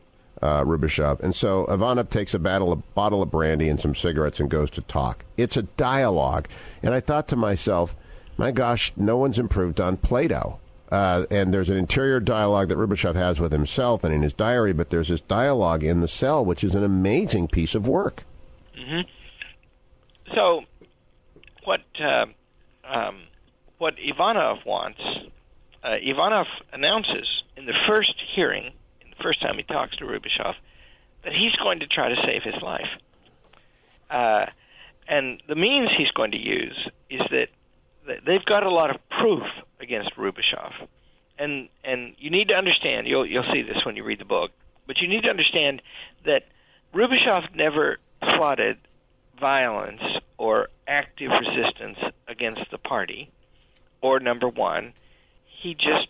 uh, 0.43 0.65
Rubashov. 0.65 1.21
And 1.21 1.35
so 1.35 1.65
Ivanov 1.67 2.11
takes 2.11 2.35
a 2.35 2.39
battle, 2.39 2.73
a 2.73 2.77
bottle 2.77 3.23
of 3.23 3.31
brandy 3.31 3.69
and 3.69 3.81
some 3.81 3.95
cigarettes 3.95 4.41
and 4.41 4.49
goes 4.49 4.71
to 4.71 4.81
talk. 4.83 5.25
It's 5.37 5.57
a 5.57 5.63
dialogue. 5.63 6.49
And 6.83 6.95
I 6.95 7.01
thought 7.01 7.29
to 7.29 7.37
myself, 7.37 7.95
my 8.37 8.51
gosh, 8.51 8.93
no 8.97 9.17
one's 9.17 9.39
improved 9.39 9.81
on 9.81 9.97
Plato. 9.97 10.61
Uh, 10.91 11.25
and 11.31 11.55
there's 11.55 11.69
an 11.69 11.77
interior 11.77 12.19
dialogue 12.19 12.69
that 12.69 12.79
Rubashov 12.79 13.15
has 13.15 13.39
with 13.39 13.53
himself 13.53 14.03
and 14.03 14.13
in 14.13 14.23
his 14.23 14.33
diary, 14.33 14.73
but 14.73 14.91
there's 14.91 15.09
this 15.09 15.21
dialogue 15.21 15.85
in 15.85 16.01
the 16.01 16.09
cell, 16.09 16.45
which 16.45 16.65
is 16.65 16.75
an 16.75 16.83
amazing 16.83 17.47
piece 17.47 17.77
of 17.77 17.87
work. 17.87 18.25
So, 20.35 20.63
what 21.65 21.83
uh, 22.03 22.27
um, 22.89 23.23
what 23.79 23.95
Ivanov 23.99 24.59
wants, 24.67 25.01
uh, 25.85 25.97
Ivanov 26.03 26.47
announces 26.73 27.43
in 27.57 27.67
the 27.67 27.75
first 27.89 28.15
hearing, 28.35 28.73
first 29.23 29.41
time 29.41 29.57
he 29.57 29.63
talks 29.63 29.97
to 29.97 30.05
Rubashov, 30.05 30.55
that 31.25 31.33
he's 31.33 31.55
going 31.57 31.81
to 31.81 31.87
try 31.87 32.09
to 32.09 32.17
save 32.25 32.43
his 32.43 32.61
life. 32.63 32.89
Uh, 34.11 34.47
and 35.09 35.43
the 35.49 35.55
means 35.55 35.91
he's 35.97 36.11
going 36.13 36.33
to 36.33 36.39
use 36.39 36.89
is 37.09 37.21
that 37.31 37.49
they've 38.27 38.45
got 38.45 38.65
a 38.65 38.71
lot 38.71 38.91
of 38.91 38.97
proof 39.09 39.43
against 39.81 40.17
Rubashov, 40.17 40.73
and 41.39 41.69
and 41.85 42.15
you 42.19 42.31
need 42.31 42.49
to 42.49 42.57
understand. 42.57 43.07
You'll 43.07 43.27
you'll 43.27 43.51
see 43.53 43.63
this 43.63 43.85
when 43.85 43.97
you 43.97 44.05
read 44.05 44.21
the 44.21 44.25
book, 44.25 44.53
but 44.87 44.99
you 44.99 45.09
need 45.09 45.23
to 45.23 45.31
understand 45.31 45.83
that 46.25 46.45
Rubashov 46.95 47.55
never 47.55 47.99
plotted 48.21 48.79
violence 49.39 50.03
or 50.39 50.69
active 50.87 51.31
resistance 51.31 51.99
against 52.29 52.71
the 52.71 52.79
party, 52.79 53.31
or 54.01 54.21
number 54.21 54.49
one, 54.49 54.93
he 55.63 55.75
just 55.75 56.09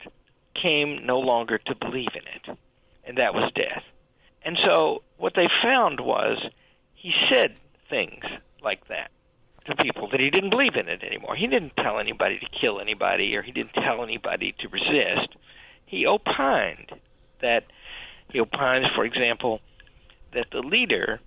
came 0.54 1.06
no 1.06 1.18
longer 1.18 1.58
to 1.58 1.74
believe 1.74 2.14
in 2.14 2.22
it, 2.52 2.58
and 3.04 3.18
that 3.18 3.34
was 3.34 3.52
death. 3.54 3.82
And 4.42 4.58
so 4.64 5.02
what 5.16 5.34
they 5.34 5.46
found 5.62 6.00
was 6.00 6.38
he 6.94 7.12
said 7.32 7.58
things 7.88 8.24
like 8.62 8.88
that 8.88 9.10
to 9.66 9.76
people 9.76 10.08
that 10.10 10.20
he 10.20 10.30
didn't 10.30 10.50
believe 10.50 10.76
in 10.76 10.88
it 10.88 11.02
anymore. 11.02 11.36
He 11.36 11.46
didn't 11.46 11.72
tell 11.76 11.98
anybody 11.98 12.38
to 12.38 12.46
kill 12.60 12.80
anybody 12.80 13.36
or 13.36 13.42
he 13.42 13.52
didn't 13.52 13.74
tell 13.74 14.02
anybody 14.02 14.54
to 14.60 14.68
resist. 14.68 15.34
He 15.86 16.06
opined 16.06 16.92
that 17.42 17.64
he 18.30 18.40
opines, 18.40 18.86
for 18.94 19.04
example, 19.04 19.60
that 20.32 20.46
the 20.52 20.60
leader 20.60 21.20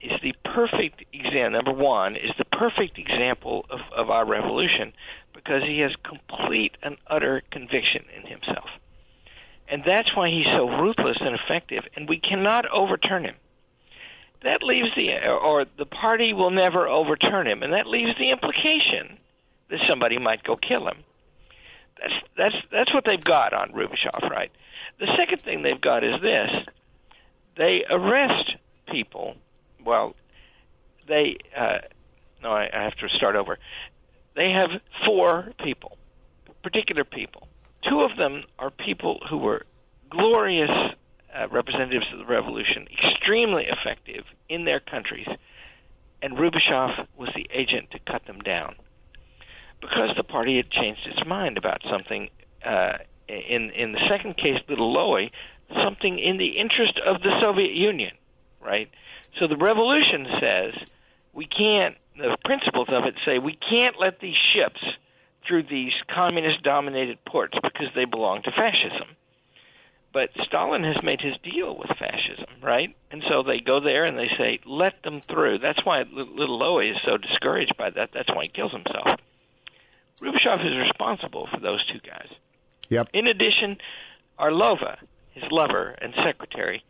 is 0.00 0.12
the 0.22 0.34
perfect 0.44 1.04
example. 1.12 1.50
Number 1.50 1.72
one 1.72 2.16
is 2.16 2.30
the 2.38 2.44
perfect 2.44 2.98
example 2.98 3.66
of, 3.70 3.80
of 3.96 4.10
our 4.10 4.26
revolution 4.26 4.92
because 5.34 5.62
he 5.66 5.80
has 5.80 5.92
complete 6.04 6.76
and 6.82 6.96
utter 7.06 7.42
conviction 7.50 8.04
in 8.16 8.26
himself, 8.26 8.68
and 9.70 9.82
that's 9.86 10.14
why 10.16 10.28
he's 10.28 10.46
so 10.46 10.68
ruthless 10.68 11.18
and 11.20 11.36
effective. 11.36 11.84
And 11.96 12.08
we 12.08 12.18
cannot 12.18 12.68
overturn 12.70 13.24
him. 13.24 13.36
That 14.42 14.62
leaves 14.62 14.88
the 14.96 15.28
or 15.28 15.66
the 15.78 15.86
party 15.86 16.32
will 16.32 16.50
never 16.50 16.88
overturn 16.88 17.46
him, 17.46 17.62
and 17.62 17.72
that 17.74 17.86
leaves 17.86 18.12
the 18.18 18.30
implication 18.30 19.18
that 19.68 19.78
somebody 19.90 20.18
might 20.18 20.42
go 20.42 20.56
kill 20.56 20.88
him. 20.88 21.04
That's 22.00 22.14
that's 22.36 22.54
that's 22.72 22.94
what 22.94 23.04
they've 23.04 23.22
got 23.22 23.52
on 23.52 23.72
Rubashov, 23.72 24.30
right? 24.30 24.50
The 24.98 25.08
second 25.18 25.42
thing 25.42 25.62
they've 25.62 25.80
got 25.80 26.02
is 26.04 26.14
this: 26.22 26.50
they 27.56 27.84
arrest 27.90 28.52
people. 28.90 29.34
Well, 29.84 30.14
they 31.06 31.36
uh, 31.56 31.78
no, 32.42 32.50
I, 32.50 32.70
I 32.72 32.84
have 32.84 32.96
to 32.96 33.08
start 33.10 33.36
over. 33.36 33.58
They 34.34 34.52
have 34.52 34.70
four 35.04 35.52
people, 35.62 35.98
particular 36.62 37.04
people, 37.04 37.46
two 37.88 38.00
of 38.00 38.16
them 38.16 38.44
are 38.58 38.70
people 38.70 39.20
who 39.28 39.38
were 39.38 39.64
glorious 40.10 40.70
uh, 41.34 41.48
representatives 41.48 42.06
of 42.12 42.18
the 42.18 42.24
revolution, 42.26 42.86
extremely 42.92 43.66
effective 43.66 44.24
in 44.48 44.64
their 44.64 44.80
countries, 44.80 45.28
and 46.22 46.36
Rubashov 46.36 47.06
was 47.16 47.30
the 47.34 47.48
agent 47.52 47.90
to 47.92 47.98
cut 48.00 48.26
them 48.26 48.40
down 48.40 48.74
because 49.80 50.10
the 50.16 50.24
party 50.24 50.56
had 50.56 50.70
changed 50.70 51.00
its 51.06 51.26
mind 51.26 51.56
about 51.56 51.82
something. 51.90 52.28
Uh, 52.64 52.98
in 53.28 53.70
in 53.70 53.92
the 53.92 54.00
second 54.10 54.36
case, 54.36 54.58
Little 54.68 54.94
Loewy, 54.94 55.30
something 55.82 56.18
in 56.18 56.36
the 56.36 56.58
interest 56.58 56.98
of 57.06 57.22
the 57.22 57.40
Soviet 57.40 57.72
Union, 57.72 58.12
right? 58.60 58.90
So 59.38 59.46
the 59.46 59.56
revolution 59.56 60.26
says 60.40 60.74
we 61.32 61.46
can't. 61.46 61.96
The 62.16 62.36
principles 62.44 62.88
of 62.90 63.04
it 63.04 63.14
say 63.24 63.38
we 63.38 63.56
can't 63.74 63.94
let 63.98 64.20
these 64.20 64.36
ships 64.52 64.80
through 65.46 65.64
these 65.64 65.92
communist-dominated 66.14 67.24
ports 67.24 67.56
because 67.62 67.88
they 67.94 68.04
belong 68.04 68.42
to 68.42 68.50
fascism. 68.50 69.16
But 70.12 70.30
Stalin 70.44 70.82
has 70.82 71.02
made 71.04 71.20
his 71.20 71.36
deal 71.42 71.76
with 71.76 71.96
fascism, 71.96 72.48
right? 72.62 72.94
And 73.12 73.22
so 73.28 73.44
they 73.44 73.60
go 73.60 73.78
there 73.78 74.04
and 74.04 74.18
they 74.18 74.28
say, 74.36 74.58
"Let 74.66 75.02
them 75.04 75.20
through." 75.20 75.58
That's 75.58 75.84
why 75.84 76.02
Little 76.02 76.58
Loewy 76.58 76.94
is 76.94 77.02
so 77.02 77.16
discouraged 77.16 77.76
by 77.76 77.90
that. 77.90 78.10
That's 78.12 78.28
why 78.28 78.42
he 78.42 78.48
kills 78.48 78.72
himself. 78.72 79.20
Rubashov 80.20 80.66
is 80.66 80.76
responsible 80.76 81.46
for 81.46 81.60
those 81.60 81.84
two 81.86 82.00
guys. 82.00 82.28
Yep. 82.88 83.10
In 83.12 83.28
addition, 83.28 83.78
Arlova, 84.38 84.96
his 85.30 85.44
lover 85.52 85.94
and 86.02 86.12
secretary, 86.24 86.82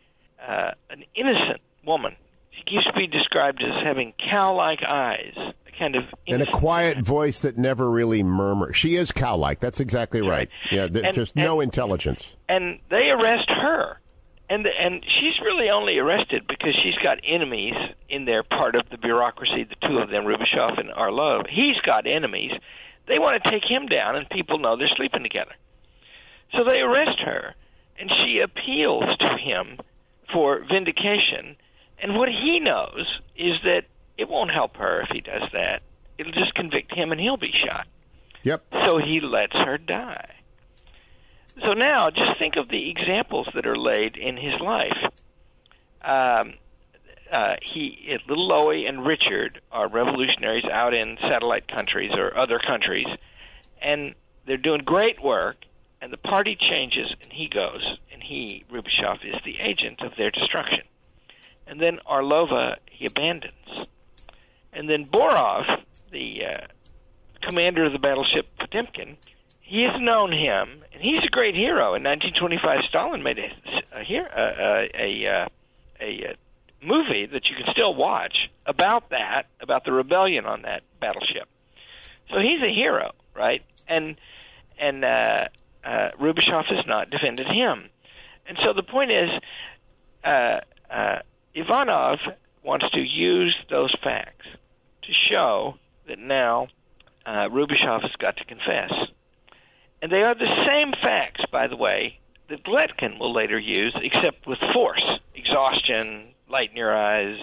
uh, 0.45 0.71
an 0.89 1.05
innocent 1.13 1.61
woman. 1.85 2.15
She 2.49 2.75
used 2.75 2.87
to 2.87 2.93
be 2.93 3.05
described 3.05 3.61
as 3.63 3.83
having 3.83 4.13
cow-like 4.13 4.81
eyes, 4.83 5.35
a 5.37 5.60
kind 5.81 5.95
of 5.95 6.03
and 6.27 6.43
a 6.43 6.51
quiet 6.51 6.99
voice 6.99 7.39
that 7.39 7.57
never 7.57 7.89
really 7.89 8.21
murmurs. 8.21 8.77
She 8.77 8.95
is 8.95 9.11
cow-like. 9.11 9.59
That's 9.59 9.79
exactly 9.79 10.21
right. 10.21 10.47
Yeah, 10.71 10.87
th- 10.87 11.03
and, 11.03 11.15
just 11.15 11.35
no 11.35 11.59
intelligence. 11.59 12.35
And 12.47 12.79
they 12.91 13.09
arrest 13.09 13.49
her, 13.49 13.99
and 14.47 14.67
and 14.67 15.03
she's 15.03 15.41
really 15.43 15.69
only 15.69 15.97
arrested 15.97 16.43
because 16.47 16.77
she's 16.83 16.97
got 17.03 17.17
enemies 17.27 17.73
in 18.09 18.25
their 18.25 18.43
part 18.43 18.75
of 18.75 18.83
the 18.91 18.97
bureaucracy. 18.97 19.63
The 19.63 19.87
two 19.87 19.97
of 19.97 20.09
them, 20.09 20.25
Rubashov 20.25 20.79
and 20.79 20.89
Arlov. 20.91 21.47
He's 21.49 21.79
got 21.83 22.05
enemies. 22.05 22.51
They 23.07 23.17
want 23.17 23.43
to 23.43 23.49
take 23.49 23.63
him 23.67 23.87
down, 23.87 24.15
and 24.15 24.29
people 24.29 24.59
know 24.59 24.77
they're 24.77 24.95
sleeping 24.95 25.23
together. 25.23 25.55
So 26.53 26.63
they 26.63 26.79
arrest 26.79 27.19
her, 27.25 27.55
and 27.99 28.11
she 28.19 28.39
appeals 28.43 29.05
to 29.19 29.37
him 29.37 29.79
for 30.31 30.63
vindication. 30.71 31.55
And 31.97 32.15
what 32.15 32.29
he 32.29 32.59
knows 32.59 33.05
is 33.35 33.55
that 33.63 33.83
it 34.21 34.29
won't 34.29 34.51
help 34.51 34.77
her 34.77 35.01
if 35.01 35.09
he 35.11 35.21
does 35.21 35.49
that. 35.53 35.81
It'll 36.17 36.31
just 36.31 36.53
convict 36.53 36.93
him, 36.93 37.11
and 37.11 37.19
he'll 37.19 37.37
be 37.37 37.51
shot. 37.65 37.87
Yep. 38.43 38.63
So 38.85 38.97
he 38.97 39.19
lets 39.19 39.53
her 39.53 39.77
die. 39.77 40.29
So 41.61 41.73
now, 41.73 42.09
just 42.09 42.39
think 42.39 42.57
of 42.57 42.69
the 42.69 42.89
examples 42.89 43.47
that 43.55 43.65
are 43.65 43.77
laid 43.77 44.15
in 44.15 44.37
his 44.37 44.53
life. 44.61 44.97
Um, 46.03 46.53
uh, 47.31 47.55
he, 47.61 48.17
Little 48.27 48.47
Loewy 48.49 48.87
and 48.87 49.05
Richard 49.05 49.61
are 49.71 49.87
revolutionaries 49.87 50.65
out 50.71 50.93
in 50.93 51.17
satellite 51.21 51.67
countries 51.67 52.11
or 52.13 52.37
other 52.37 52.59
countries, 52.59 53.07
and 53.81 54.15
they're 54.45 54.57
doing 54.57 54.81
great 54.83 55.21
work 55.21 55.57
and 56.01 56.11
the 56.11 56.17
party 56.17 56.57
changes, 56.59 57.13
and 57.23 57.31
he 57.31 57.47
goes, 57.47 57.97
and 58.11 58.23
he, 58.23 58.65
Rubashov, 58.71 59.23
is 59.23 59.39
the 59.45 59.59
agent 59.59 60.01
of 60.01 60.13
their 60.17 60.31
destruction. 60.31 60.81
And 61.67 61.79
then 61.79 61.99
Arlova 62.09 62.77
he 62.89 63.05
abandons. 63.05 63.87
And 64.73 64.89
then 64.89 65.05
Bogrov, 65.05 65.65
the 66.11 66.41
uh, 66.45 66.67
commander 67.47 67.85
of 67.85 67.93
the 67.93 67.99
battleship 67.99 68.47
Potemkin, 68.57 69.17
he 69.61 69.83
has 69.83 69.99
known 70.01 70.31
him, 70.31 70.83
and 70.93 71.01
he's 71.01 71.23
a 71.23 71.29
great 71.29 71.55
hero. 71.55 71.95
In 71.95 72.03
1925, 72.03 72.79
Stalin 72.89 73.23
made 73.23 73.39
a, 73.39 73.49
a, 73.93 74.01
a, 74.01 74.89
a, 74.93 75.47
a, 75.99 76.05
a 76.29 76.35
movie 76.81 77.25
that 77.25 77.49
you 77.49 77.55
can 77.55 77.65
still 77.71 77.93
watch 77.93 78.49
about 78.65 79.09
that, 79.09 79.43
about 79.61 79.85
the 79.85 79.91
rebellion 79.91 80.45
on 80.45 80.63
that 80.63 80.83
battleship. 80.99 81.47
So 82.29 82.39
he's 82.39 82.61
a 82.61 82.73
hero, 82.73 83.11
right? 83.35 83.63
And 83.87 84.17
and 84.79 85.05
uh, 85.05 85.47
uh, 85.83 86.09
has 86.17 86.85
not 86.87 87.09
defended 87.09 87.47
him. 87.47 87.89
And 88.47 88.57
so 88.63 88.73
the 88.73 88.83
point 88.83 89.11
is, 89.11 89.29
uh, 90.23 90.59
uh, 90.89 91.19
Ivanov 91.53 92.19
wants 92.63 92.89
to 92.91 92.99
use 92.99 93.55
those 93.69 93.93
facts 94.03 94.47
to 95.11 95.33
show 95.33 95.75
that 96.07 96.19
now 96.19 96.67
uh, 97.25 97.49
has 97.49 98.11
got 98.19 98.37
to 98.37 98.45
confess. 98.45 98.91
And 100.01 100.11
they 100.11 100.23
are 100.23 100.33
the 100.33 100.65
same 100.67 100.93
facts, 101.01 101.41
by 101.51 101.67
the 101.67 101.75
way, 101.75 102.19
that 102.49 102.63
Gletkin 102.63 103.19
will 103.19 103.33
later 103.33 103.59
use, 103.59 103.95
except 104.01 104.47
with 104.47 104.57
force, 104.73 105.03
exhaustion, 105.35 106.33
light 106.49 106.71
in 106.71 106.77
your 106.77 106.95
eyes, 106.95 107.37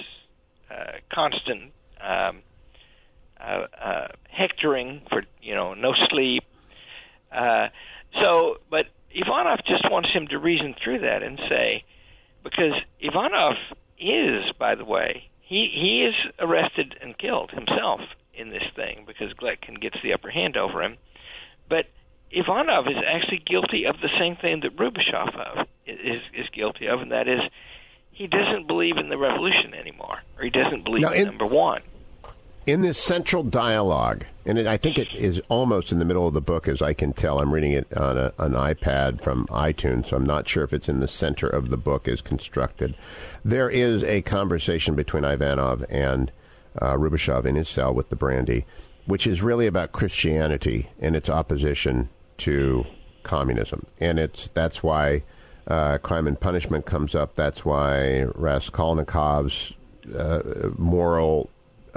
uh, 0.71 0.99
constant 1.13 1.73
um, 2.01 2.43
uh, 3.41 3.67
uh, 3.81 4.09
hectoring 4.29 5.03
for 5.09 5.23
you 5.41 5.55
know 5.55 5.75
no 5.75 5.95
sleep. 6.11 6.45
Uh, 7.33 7.69
so, 8.23 8.57
but 8.71 8.87
Ivanov 9.11 9.61
just 9.67 9.91
wants 9.91 10.11
him 10.13 10.27
to 10.29 10.39
reason 10.39 10.75
through 10.83 11.01
that 11.01 11.23
and 11.23 11.39
say, 11.49 11.85
because 12.43 12.73
Ivanov 13.01 13.55
is, 13.99 14.45
by 14.59 14.75
the 14.75 14.85
way, 14.85 15.29
he 15.49 15.71
he 15.73 16.05
is 16.05 16.15
arrested 16.39 16.95
and 17.01 17.17
killed 17.17 17.51
himself 17.51 18.01
in 18.35 18.51
this 18.51 18.65
thing 18.77 19.05
because 19.07 19.33
Gletkin 19.33 19.81
gets 19.81 19.97
the 20.03 20.13
upper 20.13 20.31
hand 20.31 20.57
over 20.57 20.83
him, 20.83 20.99
but 21.69 21.87
Ivanov 22.31 22.87
is 22.87 22.97
actually 23.05 23.39
guilty 23.39 23.85
of 23.87 23.97
the 24.03 24.11
same 24.19 24.37
thing 24.37 24.61
that 24.61 24.77
Rubashov 24.77 25.35
of 25.35 25.67
is 25.87 26.21
is 26.35 26.47
guilty 26.53 26.87
of, 26.87 27.01
and 27.01 27.11
that 27.13 27.29
is 27.29 27.41
he 28.13 28.27
doesn't 28.27 28.67
believe 28.67 28.99
in 28.99 29.09
the 29.09 29.17
revolution 29.17 29.73
anymore, 29.75 30.19
or 30.37 30.45
he 30.45 30.51
doesn't 30.51 30.85
believe 30.85 31.07
in, 31.07 31.13
in 31.15 31.25
number 31.25 31.47
one 31.47 31.83
in 32.69 32.83
this 32.83 32.99
central 32.99 33.43
dialogue, 33.43 34.27
and 34.45 34.59
it, 34.59 34.67
I 34.67 34.77
think 34.77 34.99
it 34.99 35.09
is 35.15 35.41
almost 35.49 35.91
in 35.91 36.01
the 36.01 36.05
middle 36.05 36.29
of 36.29 36.35
the 36.35 36.43
book, 36.43 36.69
as 36.69 36.83
I 36.83 36.93
can 36.93 37.15
tell. 37.15 37.41
I'm 37.41 37.55
reading 37.55 37.73
it 37.73 37.91
on 37.97 38.19
a, 38.19 38.35
an 38.37 38.53
iPad 38.53 39.23
from 39.23 39.47
iTunes, 39.47 40.09
so 40.09 40.19
I'm 40.19 40.27
not 40.27 40.47
sure 40.47 40.65
if 40.65 40.75
it's 40.75 40.87
in 40.87 41.01
the 41.01 41.09
center 41.09 41.47
of 41.49 41.71
the 41.71 41.79
book 41.79 42.07
as 42.07 42.21
constructed. 42.21 42.95
There 43.43 43.71
is 43.71 44.05
a 44.05 44.21
conversation 44.21 44.95
between 44.95 45.25
Ivanov 45.25 45.83
and 45.89 46.31
uh, 46.79 46.93
Rubashov 46.97 47.47
in 47.47 47.55
his 47.55 47.71
cell 47.71 47.95
with 47.95 48.11
the 48.11 48.17
brandy, 48.17 48.67
which 49.07 49.27
is 49.27 49.41
really 49.41 49.67
about 49.67 49.93
Christianity 49.93 50.91
and 51.01 51.17
its 51.17 51.31
opposition 51.31 52.11
to 52.39 52.85
communism, 53.23 53.87
and 53.99 54.19
it's 54.19 54.51
that's 54.53 54.83
why 54.83 55.23
uh, 55.69 55.97
crime 55.97 56.27
and 56.27 56.39
punishment 56.39 56.85
comes 56.85 57.15
up. 57.15 57.35
That's 57.35 57.65
why 57.65 58.27
Raskolnikov's 58.35 59.73
uh, 60.15 60.69
moral 60.77 61.49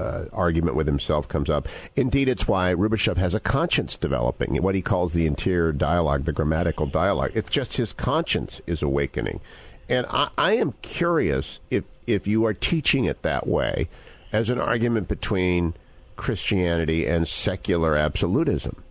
uh, 0.02 0.26
argument 0.34 0.76
with 0.76 0.88
himself 0.88 1.28
comes 1.28 1.50
up. 1.50 1.68
Indeed, 1.96 2.28
it's 2.28 2.48
why 2.48 2.74
Rubashov 2.74 3.18
has 3.18 3.34
a 3.34 3.40
conscience 3.40 3.96
developing, 3.98 4.62
what 4.62 4.76
he 4.76 4.82
calls 4.82 5.14
the 5.14 5.26
interior 5.26 5.72
dialogue, 5.72 6.26
the 6.26 6.34
grammatical 6.34 6.88
dialogue. 6.88 7.32
It's 7.36 7.50
just 7.50 7.78
his 7.78 7.94
conscience 7.94 8.62
is 8.66 8.82
awakening. 8.82 9.40
And 9.88 10.06
I, 10.10 10.30
I 10.38 10.54
am 10.54 10.74
curious 10.82 11.60
if, 11.70 11.84
if 12.08 12.28
you 12.28 12.46
are 12.46 12.54
teaching 12.54 13.06
it 13.06 13.22
that 13.22 13.48
way 13.48 13.90
as 14.32 14.50
an 14.50 14.60
argument 14.60 15.08
between 15.08 15.74
Christianity 16.16 17.06
and 17.06 17.28
secular 17.28 17.96
absolutism. 17.96 18.84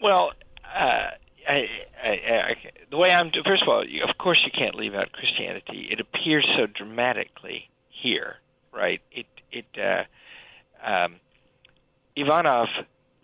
Well, 0.00 0.32
uh, 0.64 1.10
I, 1.48 1.66
I, 2.02 2.08
I, 2.08 2.54
the 2.90 2.96
way 2.96 3.10
I'm, 3.10 3.30
first 3.44 3.62
of 3.62 3.68
all, 3.68 3.82
of 3.82 4.18
course, 4.18 4.42
you 4.44 4.52
can't 4.56 4.74
leave 4.74 4.94
out 4.94 5.12
Christianity. 5.12 5.88
It 5.90 6.00
appears 6.00 6.46
so 6.56 6.66
dramatically 6.66 7.70
here, 7.88 8.36
right? 8.72 9.00
It 9.10 9.26
it 9.54 9.66
uh, 9.78 10.88
um, 10.88 11.16
Ivanov 12.16 12.68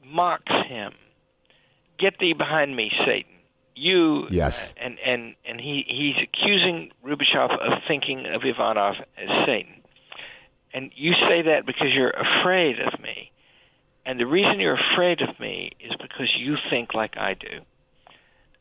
mocks 0.05 0.53
him. 0.69 0.93
Get 1.99 2.19
thee 2.19 2.33
behind 2.33 2.75
me, 2.75 2.90
Satan. 3.05 3.33
You 3.75 4.27
yes, 4.31 4.62
uh, 4.62 4.85
and 4.85 4.99
and 5.05 5.35
and 5.45 5.61
he 5.61 5.85
he's 5.87 6.16
accusing 6.23 6.90
Rubashov 7.05 7.53
of 7.53 7.83
thinking 7.87 8.27
of 8.27 8.43
Ivanov 8.45 8.97
as 9.16 9.29
Satan. 9.47 9.83
And 10.73 10.93
you 10.95 11.12
say 11.29 11.43
that 11.43 11.66
because 11.66 11.88
you're 11.95 12.11
afraid 12.11 12.79
of 12.79 13.01
me. 13.01 13.33
And 14.07 14.19
the 14.19 14.27
reason 14.27 14.61
you're 14.61 14.79
afraid 14.93 15.21
of 15.21 15.38
me 15.40 15.73
is 15.81 15.93
because 16.01 16.33
you 16.38 16.57
think 16.71 16.95
like 16.95 17.16
I 17.16 17.35
do. 17.35 17.61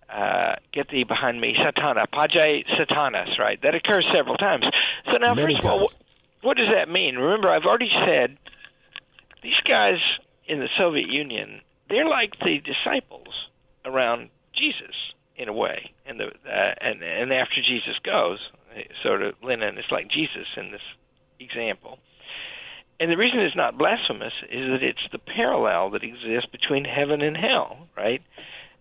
Uh, 0.10 0.56
get 0.74 0.90
thee 0.90 1.04
behind 1.04 1.40
me, 1.40 1.56
Satana, 1.56 2.06
Apage 2.08 2.66
Satanas, 2.80 3.38
right? 3.38 3.62
That 3.62 3.76
occurs 3.76 4.06
several 4.16 4.38
times. 4.38 4.66
So 5.06 5.20
now, 5.20 5.36
Many 5.36 5.54
first 5.54 5.66
of 5.66 5.72
all, 5.72 5.92
what 6.42 6.58
does 6.58 6.70
that 6.74 6.90
mean? 6.90 7.16
Remember, 7.16 7.50
I've 7.50 7.66
already 7.66 7.90
said 8.06 8.38
these 9.44 9.60
guys 9.68 10.00
in 10.48 10.60
the 10.60 10.70
Soviet 10.78 11.10
Union, 11.10 11.62
they're 11.90 12.08
like 12.08 12.32
the 12.40 12.60
disciples 12.60 13.50
around 13.86 14.30
Jesus 14.54 14.96
in 15.36 15.48
a 15.48 15.54
way, 15.54 15.92
and 16.06 16.20
the 16.20 16.26
uh, 16.26 16.74
and 16.82 17.02
and 17.02 17.32
after 17.32 17.62
Jesus 17.66 17.96
goes, 18.04 18.40
sort 19.04 19.22
of 19.22 19.36
Lenin 19.42 19.78
is 19.78 19.86
like 19.92 20.10
Jesus 20.10 20.48
in 20.58 20.72
this 20.72 20.82
example. 21.40 22.00
And 23.00 23.10
the 23.10 23.16
reason 23.16 23.40
it's 23.40 23.56
not 23.56 23.78
blasphemous 23.78 24.34
is 24.52 24.68
that 24.72 24.84
it's 24.84 25.08
the 25.14 25.20
parallel 25.20 25.92
that 25.92 26.04
exists 26.04 26.50
between 26.52 26.84
heaven 26.84 27.22
and 27.22 27.38
hell, 27.38 27.88
right? 27.96 28.22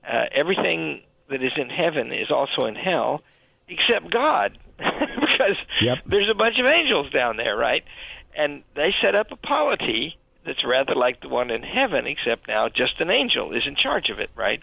uh, 0.08 0.24
everything 0.32 1.02
that 1.28 1.42
is 1.42 1.52
in 1.56 1.68
heaven 1.68 2.12
is 2.12 2.30
also 2.30 2.66
in 2.66 2.74
hell, 2.74 3.22
except 3.68 4.10
God, 4.10 4.58
because 5.28 5.56
Yep. 5.80 5.98
there's 6.06 6.28
a 6.30 6.34
bunch 6.34 6.58
of 6.58 6.66
angels 6.66 7.10
down 7.10 7.36
there, 7.36 7.56
right? 7.56 7.84
And 8.36 8.62
they 8.74 8.94
set 9.02 9.14
up 9.14 9.30
a 9.32 9.36
polity 9.36 10.16
that's 10.44 10.64
rather 10.64 10.94
like 10.94 11.20
the 11.20 11.28
one 11.28 11.50
in 11.50 11.62
heaven, 11.62 12.06
except 12.06 12.48
now 12.48 12.68
just 12.68 13.00
an 13.00 13.10
angel 13.10 13.52
is 13.52 13.62
in 13.66 13.76
charge 13.76 14.08
of 14.10 14.18
it, 14.18 14.30
right? 14.36 14.62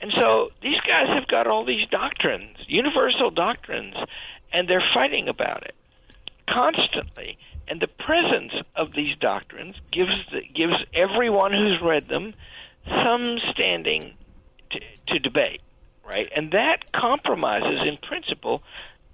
And 0.00 0.12
so 0.20 0.50
these 0.62 0.80
guys 0.86 1.08
have 1.08 1.26
got 1.28 1.46
all 1.46 1.64
these 1.64 1.86
doctrines, 1.88 2.56
universal 2.66 3.30
doctrines, 3.30 3.94
and 4.52 4.68
they're 4.68 4.84
fighting 4.94 5.28
about 5.28 5.64
it 5.64 5.74
constantly. 6.48 7.38
And 7.68 7.80
the 7.80 7.88
presence 7.88 8.52
of 8.76 8.92
these 8.94 9.14
doctrines 9.16 9.76
gives 9.92 10.12
the, 10.32 10.40
gives 10.54 10.74
everyone 10.94 11.52
who's 11.52 11.80
read 11.82 12.08
them 12.08 12.34
some 13.04 13.38
standing 13.52 14.14
to, 14.70 14.80
to 15.08 15.18
debate, 15.18 15.60
right? 16.10 16.28
And 16.34 16.52
that 16.52 16.90
compromises, 16.92 17.80
in 17.86 17.98
principle, 17.98 18.62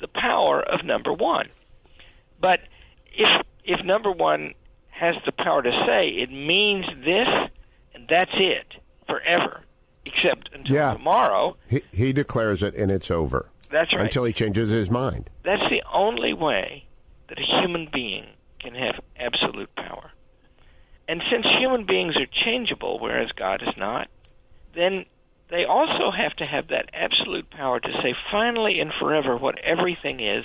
the 0.01 0.09
power 0.09 0.61
of 0.63 0.85
number 0.85 1.13
one. 1.13 1.49
But 2.41 2.61
if 3.13 3.41
if 3.65 3.85
number 3.85 4.11
one 4.11 4.55
has 4.91 5.15
the 5.27 5.33
power 5.33 5.63
to 5.63 5.71
say 5.87 6.09
it 6.09 6.31
means 6.31 6.85
this, 7.05 7.29
and 7.95 8.07
that's 8.09 8.31
it 8.35 8.67
forever, 9.07 9.63
except 10.05 10.51
until 10.53 10.75
Yeah. 10.77 10.93
tomorrow. 10.95 11.57
He, 11.69 11.83
he 11.93 12.13
declares 12.13 12.63
it, 12.63 12.75
and 12.75 12.91
it's 12.93 13.11
over. 13.11 13.51
That's 13.71 13.93
right. 13.93 14.03
Until 14.03 14.25
he 14.25 14.33
changes 14.33 14.71
his 14.71 14.91
mind. 14.91 15.31
That's 15.43 15.63
the 15.71 15.83
only 15.93 16.33
way 16.33 16.87
that 17.29 17.39
a 17.39 17.61
human 17.61 17.89
being 17.93 18.27
can 18.61 18.75
have 18.75 19.01
absolute 19.19 19.75
power. 19.75 20.13
And 21.09 21.23
since 21.31 21.45
human 21.59 21.85
beings 21.87 22.15
are 22.17 22.27
changeable, 22.45 22.99
whereas 23.01 23.31
God 23.33 23.63
is 23.63 23.75
not, 23.77 24.09
then 24.75 25.05
they 25.51 25.65
also 25.65 26.11
have 26.11 26.35
to 26.37 26.45
have 26.51 26.69
that 26.69 26.91
absolute 26.93 27.49
power 27.51 27.81
to 27.81 27.89
say 28.03 28.15
finally 28.31 28.81
and 28.81 28.95
forever 28.95 29.37
what 29.37 29.59
everything 29.61 30.21
is, 30.21 30.45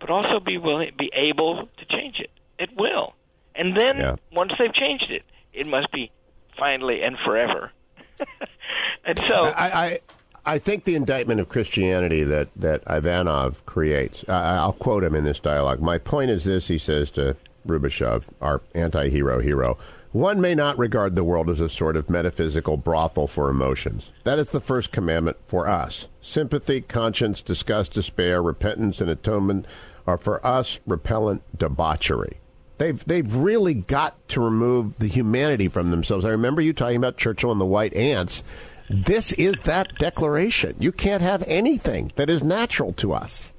but 0.00 0.10
also 0.10 0.40
be 0.40 0.58
willing, 0.58 0.92
be 0.98 1.10
able 1.14 1.68
to 1.78 1.84
change 1.86 2.16
it. 2.20 2.30
It 2.58 2.70
will, 2.76 3.14
and 3.54 3.76
then 3.76 3.98
Yeah. 3.98 4.16
once 4.32 4.52
they've 4.58 4.72
changed 4.74 5.10
it, 5.10 5.22
it 5.52 5.66
must 5.66 5.90
be 5.92 6.10
finally 6.56 7.02
and 7.02 7.16
forever. 7.24 7.70
and 9.04 9.18
so, 9.18 9.44
I, 9.44 9.86
I 9.86 9.98
I 10.46 10.58
think 10.58 10.84
the 10.84 10.94
indictment 10.94 11.40
of 11.40 11.48
Christianity 11.48 12.22
that 12.24 12.48
that 12.56 12.82
Ivanov 12.88 13.64
creates. 13.66 14.24
I 14.28 14.56
I'll 14.56 14.72
quote 14.72 15.02
him 15.04 15.14
in 15.14 15.24
this 15.24 15.40
dialogue. 15.40 15.80
My 15.80 15.98
point 15.98 16.30
is 16.30 16.44
this: 16.44 16.68
he 16.68 16.78
says 16.78 17.10
to 17.12 17.36
Rubashov, 17.66 18.22
our 18.40 18.60
anti-hero 18.74 19.40
hero. 19.40 19.78
One 20.14 20.40
may 20.40 20.54
not 20.54 20.78
regard 20.78 21.16
the 21.16 21.24
world 21.24 21.50
as 21.50 21.58
a 21.58 21.68
sort 21.68 21.96
of 21.96 22.08
metaphysical 22.08 22.76
brothel 22.76 23.26
for 23.26 23.50
emotions. 23.50 24.10
That 24.22 24.38
is 24.38 24.52
the 24.52 24.60
first 24.60 24.92
commandment 24.92 25.38
for 25.48 25.66
us. 25.66 26.06
Sympathy, 26.22 26.82
conscience, 26.82 27.42
disgust, 27.42 27.94
despair, 27.94 28.40
repentance, 28.40 29.00
and 29.00 29.10
atonement 29.10 29.66
are 30.06 30.16
for 30.16 30.46
us 30.46 30.78
repellent 30.86 31.42
debauchery. 31.58 32.36
They've 32.78 33.04
they've 33.04 33.34
really 33.34 33.74
got 33.74 34.28
to 34.28 34.40
remove 34.40 35.00
the 35.00 35.08
humanity 35.08 35.66
from 35.66 35.90
themselves. 35.90 36.24
I 36.24 36.30
remember 36.30 36.62
you 36.62 36.72
talking 36.72 36.96
about 36.96 37.16
Churchill 37.16 37.50
and 37.50 37.60
the 37.60 37.66
white 37.66 37.94
ants. 37.94 38.44
This 38.88 39.32
is 39.32 39.62
that 39.62 39.98
declaration. 39.98 40.76
You 40.78 40.92
can't 40.92 41.22
have 41.22 41.42
anything 41.48 42.12
that 42.14 42.30
is 42.30 42.44
natural 42.44 42.92
to 42.92 43.14
us. 43.14 43.52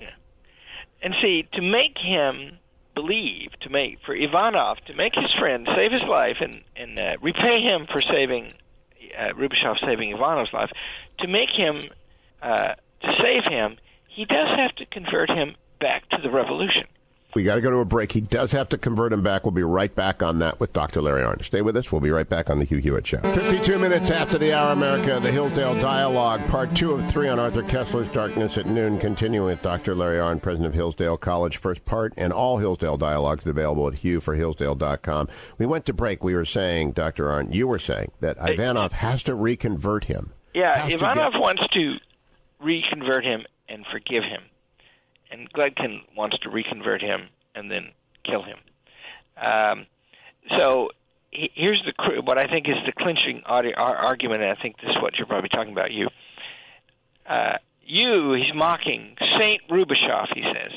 Yeah. 0.00 0.08
And 1.02 1.14
see, 1.22 1.48
to 1.52 1.62
make 1.62 1.98
him 1.98 2.58
believe, 3.00 3.50
to 3.60 3.70
make 3.70 3.98
for 4.04 4.14
Ivanov 4.14 4.78
to 4.86 4.94
make 4.94 5.14
his 5.14 5.32
friend 5.38 5.68
save 5.76 5.90
his 5.90 6.02
life 6.02 6.38
and 6.40 6.62
and 6.76 6.98
uh, 7.00 7.16
repay 7.20 7.60
him 7.60 7.86
for 7.86 8.00
saving 8.00 8.50
uh, 9.18 9.32
Rubashov 9.34 9.76
saving 9.84 10.12
Ivanov's 10.12 10.52
life, 10.52 10.70
to 11.20 11.28
make 11.28 11.50
him 11.50 11.80
uh, 12.42 12.74
to 13.02 13.08
save 13.20 13.44
him, 13.46 13.76
he 14.08 14.24
does 14.24 14.48
have 14.56 14.74
to 14.76 14.86
convert 14.86 15.30
him 15.30 15.54
back 15.80 16.08
to 16.10 16.18
the 16.22 16.30
revolution. 16.30 16.86
We 17.34 17.44
got 17.44 17.54
to 17.54 17.60
go 17.60 17.70
to 17.70 17.76
a 17.78 17.84
break. 17.84 18.10
He 18.12 18.20
does 18.20 18.50
have 18.52 18.68
to 18.70 18.78
convert 18.78 19.12
him 19.12 19.22
back. 19.22 19.44
We'll 19.44 19.52
be 19.52 19.62
right 19.62 19.94
back 19.94 20.20
on 20.22 20.40
that 20.40 20.58
with 20.58 20.72
Dr. 20.72 21.00
Larry 21.00 21.22
Arnn. 21.22 21.44
Stay 21.44 21.62
with 21.62 21.76
us. 21.76 21.92
We'll 21.92 22.00
be 22.00 22.10
right 22.10 22.28
back 22.28 22.50
on 22.50 22.58
the 22.58 22.64
Hugh 22.64 22.78
Hewitt 22.78 23.06
Show. 23.06 23.20
52 23.20 23.78
minutes 23.78 24.10
after 24.10 24.36
the 24.36 24.52
hour, 24.52 24.72
America, 24.72 25.20
the 25.22 25.30
Hillsdale 25.30 25.80
Dialogue, 25.80 26.44
part 26.48 26.74
two 26.74 26.90
of 26.92 27.08
three 27.08 27.28
on 27.28 27.38
Arthur 27.38 27.62
Koestler's 27.62 28.08
Darkness 28.08 28.58
at 28.58 28.66
Noon, 28.66 28.98
continuing 28.98 29.46
with 29.46 29.62
Dr. 29.62 29.94
Larry 29.94 30.18
Arnn, 30.18 30.42
president 30.42 30.66
of 30.66 30.74
Hillsdale 30.74 31.16
College, 31.16 31.56
first 31.58 31.84
part, 31.84 32.12
and 32.16 32.32
all 32.32 32.58
Hillsdale 32.58 32.96
Dialogues 32.96 33.46
available 33.46 33.86
at 33.86 33.94
hughforhillsdale.com. 33.94 35.28
We 35.58 35.66
went 35.66 35.86
to 35.86 35.92
break. 35.92 36.24
We 36.24 36.34
were 36.34 36.44
saying, 36.44 36.92
Dr. 36.92 37.26
Arnn, 37.26 37.54
you 37.54 37.68
were 37.68 37.78
saying 37.78 38.10
that 38.20 38.38
Ivanov 38.40 38.92
has 38.94 39.22
to 39.24 39.34
reconvert 39.36 40.06
him. 40.06 40.32
Yeah, 40.52 40.86
to 40.88 40.94
Ivanov 40.94 41.32
get- 41.34 41.40
wants 41.40 41.62
to 41.74 41.96
reconvert 42.60 43.24
him 43.24 43.44
and 43.68 43.86
forgive 43.92 44.24
him, 44.24 44.42
and 45.30 45.52
Gletkin 45.52 46.00
wants 46.16 46.38
to 46.40 46.50
reconvert 46.50 47.00
him 47.00 47.28
and 47.54 47.70
then 47.70 47.90
kill 48.24 48.42
him. 48.42 48.58
Um, 49.40 49.86
so 50.58 50.90
he, 51.30 51.50
here's 51.54 51.82
the 51.84 52.22
what 52.22 52.38
I 52.38 52.44
think 52.44 52.68
is 52.68 52.76
the 52.86 52.92
clinching 52.92 53.42
argument. 53.46 54.42
And 54.42 54.50
I 54.50 54.60
think 54.60 54.76
this 54.76 54.90
is 54.90 55.02
what 55.02 55.16
you're 55.18 55.26
probably 55.26 55.48
talking 55.48 55.72
about. 55.72 55.92
You, 55.92 56.08
uh, 57.26 57.58
you, 57.82 58.34
he's 58.34 58.54
mocking 58.54 59.16
Saint 59.38 59.62
Rubashov. 59.68 60.28
He 60.34 60.42
says, 60.42 60.72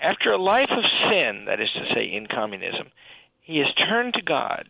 after 0.00 0.30
a 0.30 0.38
life 0.38 0.70
of 0.70 0.84
sin, 1.10 1.46
that 1.46 1.60
is 1.60 1.70
to 1.72 1.94
say, 1.94 2.04
in 2.12 2.26
communism, 2.26 2.88
he 3.40 3.58
has 3.58 3.72
turned 3.88 4.14
to 4.14 4.22
God 4.22 4.68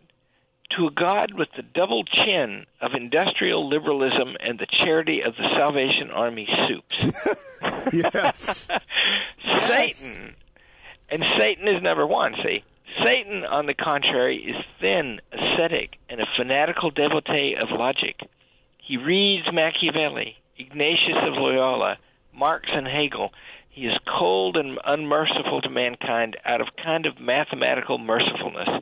to 0.75 0.87
a 0.87 0.91
God 0.91 1.33
with 1.33 1.49
the 1.55 1.63
double 1.63 2.03
chin 2.03 2.65
of 2.81 2.91
industrial 2.93 3.67
liberalism 3.67 4.35
and 4.39 4.59
the 4.59 4.67
charity 4.69 5.21
of 5.21 5.35
the 5.35 5.49
Salvation 5.57 6.11
Army 6.11 6.47
soups. 6.67 7.37
Yes. 7.91 8.67
Satan. 9.67 10.35
And 11.09 11.23
Satan 11.39 11.67
is 11.67 11.81
number 11.81 12.05
one, 12.05 12.35
see. 12.43 12.63
Satan, 13.03 13.43
on 13.45 13.65
the 13.65 13.73
contrary, 13.73 14.37
is 14.37 14.63
thin, 14.79 15.21
ascetic, 15.31 15.97
and 16.09 16.19
a 16.19 16.25
fanatical 16.37 16.91
devotee 16.91 17.55
of 17.59 17.69
logic. 17.71 18.19
He 18.77 18.97
reads 18.97 19.45
Machiavelli, 19.51 20.35
Ignatius 20.57 21.17
of 21.23 21.33
Loyola, 21.33 21.97
Marx, 22.33 22.69
and 22.71 22.87
Hegel. 22.87 23.31
He 23.69 23.85
is 23.85 23.97
cold 24.19 24.57
and 24.57 24.79
unmerciful 24.85 25.61
to 25.61 25.69
mankind 25.69 26.37
out 26.45 26.61
of 26.61 26.67
kind 26.83 27.05
of 27.05 27.19
mathematical 27.19 27.97
mercifulness. 27.97 28.81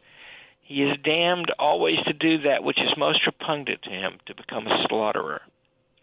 He 0.68 0.82
is 0.82 0.98
damned 1.04 1.52
always 1.60 1.98
to 2.08 2.14
do 2.14 2.40
that 2.42 2.64
which 2.64 2.80
is 2.80 2.90
most 2.98 3.20
repugnant 3.26 3.84
to 3.84 3.90
him, 3.92 4.18
to 4.26 4.34
become 4.36 4.66
a 4.66 4.86
slaughterer. 4.90 5.42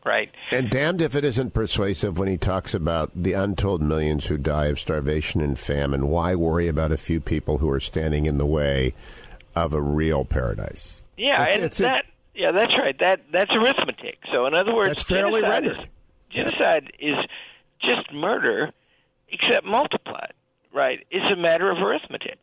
Right? 0.05 0.31
And 0.51 0.71
damned 0.71 1.01
if 1.01 1.15
it 1.15 1.25
isn't 1.25 1.53
persuasive 1.53 2.19
when 2.19 2.29
he 2.29 2.37
talks 2.37 2.73
about 2.75 3.11
the 3.15 3.35
untold 3.35 3.83
millions 3.83 4.27
who 4.27 4.37
die 4.37 4.67
of 4.67 4.81
starvation 4.81 5.41
and 5.41 5.57
famine. 5.59 6.09
Why 6.09 6.35
worry 6.35 6.67
about 6.69 6.91
a 6.91 6.97
few 6.97 7.21
people 7.21 7.59
who 7.59 7.69
are 7.71 7.79
standing 7.81 8.27
in 8.27 8.39
the 8.39 8.47
way 8.47 8.95
of 9.55 9.73
a 9.75 9.81
real 9.81 10.25
paradise? 10.25 11.05
Yeah, 11.17 11.43
It's- 11.43 11.55
and 11.57 11.65
it's 11.65 11.81
a- 11.81 12.03
yeah, 12.35 12.51
that's 12.53 12.77
right. 12.79 12.99
That 12.99 13.21
that's 13.31 13.51
arithmetic. 13.53 14.19
So 14.33 14.47
in 14.47 14.55
other 14.59 14.75
words, 14.75 14.89
That's 14.91 15.03
fairly 15.03 15.43
rendered. 15.43 15.79
Is, 15.79 15.87
genocide 16.31 16.93
is 16.99 17.17
just 17.81 18.13
murder, 18.13 18.71
except 19.29 19.65
multiplied. 19.67 20.33
Right? 20.73 21.07
It's 21.11 21.31
a 21.33 21.37
matter 21.41 21.71
of 21.71 21.79
arithmetic. 21.79 22.39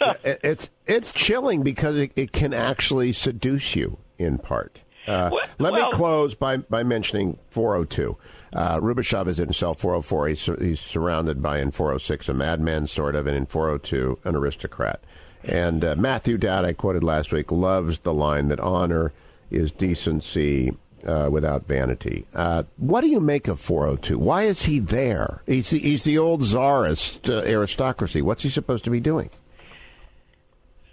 So- 0.00 0.14
It- 0.24 0.40
It's 0.42 0.70
it's 0.86 1.12
chilling 1.12 1.62
because 1.62 1.96
it, 1.96 2.12
it 2.16 2.32
can 2.32 2.52
actually 2.52 3.12
seduce 3.12 3.76
you 3.76 3.98
in 4.18 4.38
part. 4.38 4.80
Uh, 5.06 5.30
Well- 5.32 5.46
let 5.58 5.72
well- 5.72 5.86
me 5.90 5.92
close 5.92 6.34
by, 6.34 6.56
by 6.58 6.82
mentioning 6.82 7.38
402. 7.50 8.16
Uh, 8.52 8.78
Rubashov 8.80 9.26
is 9.28 9.38
in 9.40 9.52
cell 9.52 9.74
404. 9.74 10.28
He's, 10.28 10.44
he's 10.60 10.80
surrounded 10.80 11.40
by 11.42 11.58
in 11.58 11.70
406 11.70 12.28
a 12.28 12.34
madman, 12.34 12.86
sort 12.86 13.14
of, 13.14 13.26
and 13.26 13.36
in 13.36 13.46
402 13.46 14.18
an 14.24 14.36
aristocrat. 14.36 15.02
And 15.44 15.84
uh, 15.84 15.96
Matthew 15.96 16.36
Dowd, 16.38 16.64
I 16.64 16.72
quoted 16.72 17.02
last 17.02 17.32
week, 17.32 17.50
loves 17.50 18.00
the 18.00 18.12
line 18.14 18.48
that 18.48 18.60
honor 18.60 19.12
is 19.50 19.72
decency 19.72 20.72
uh, 21.06 21.28
without 21.30 21.66
vanity. 21.66 22.26
Uh, 22.34 22.64
what 22.76 23.00
do 23.00 23.08
you 23.08 23.20
make 23.20 23.48
of 23.48 23.60
402? 23.60 24.18
Why 24.18 24.44
is 24.44 24.62
he 24.62 24.78
there? 24.78 25.42
He's 25.46 25.70
the, 25.70 25.78
he's 25.78 26.04
the 26.04 26.18
old 26.18 26.42
czarist 26.42 27.28
uh, 27.28 27.42
aristocracy. 27.44 28.22
What's 28.22 28.42
he 28.42 28.48
supposed 28.48 28.84
to 28.84 28.90
be 28.90 29.00
doing? 29.00 29.30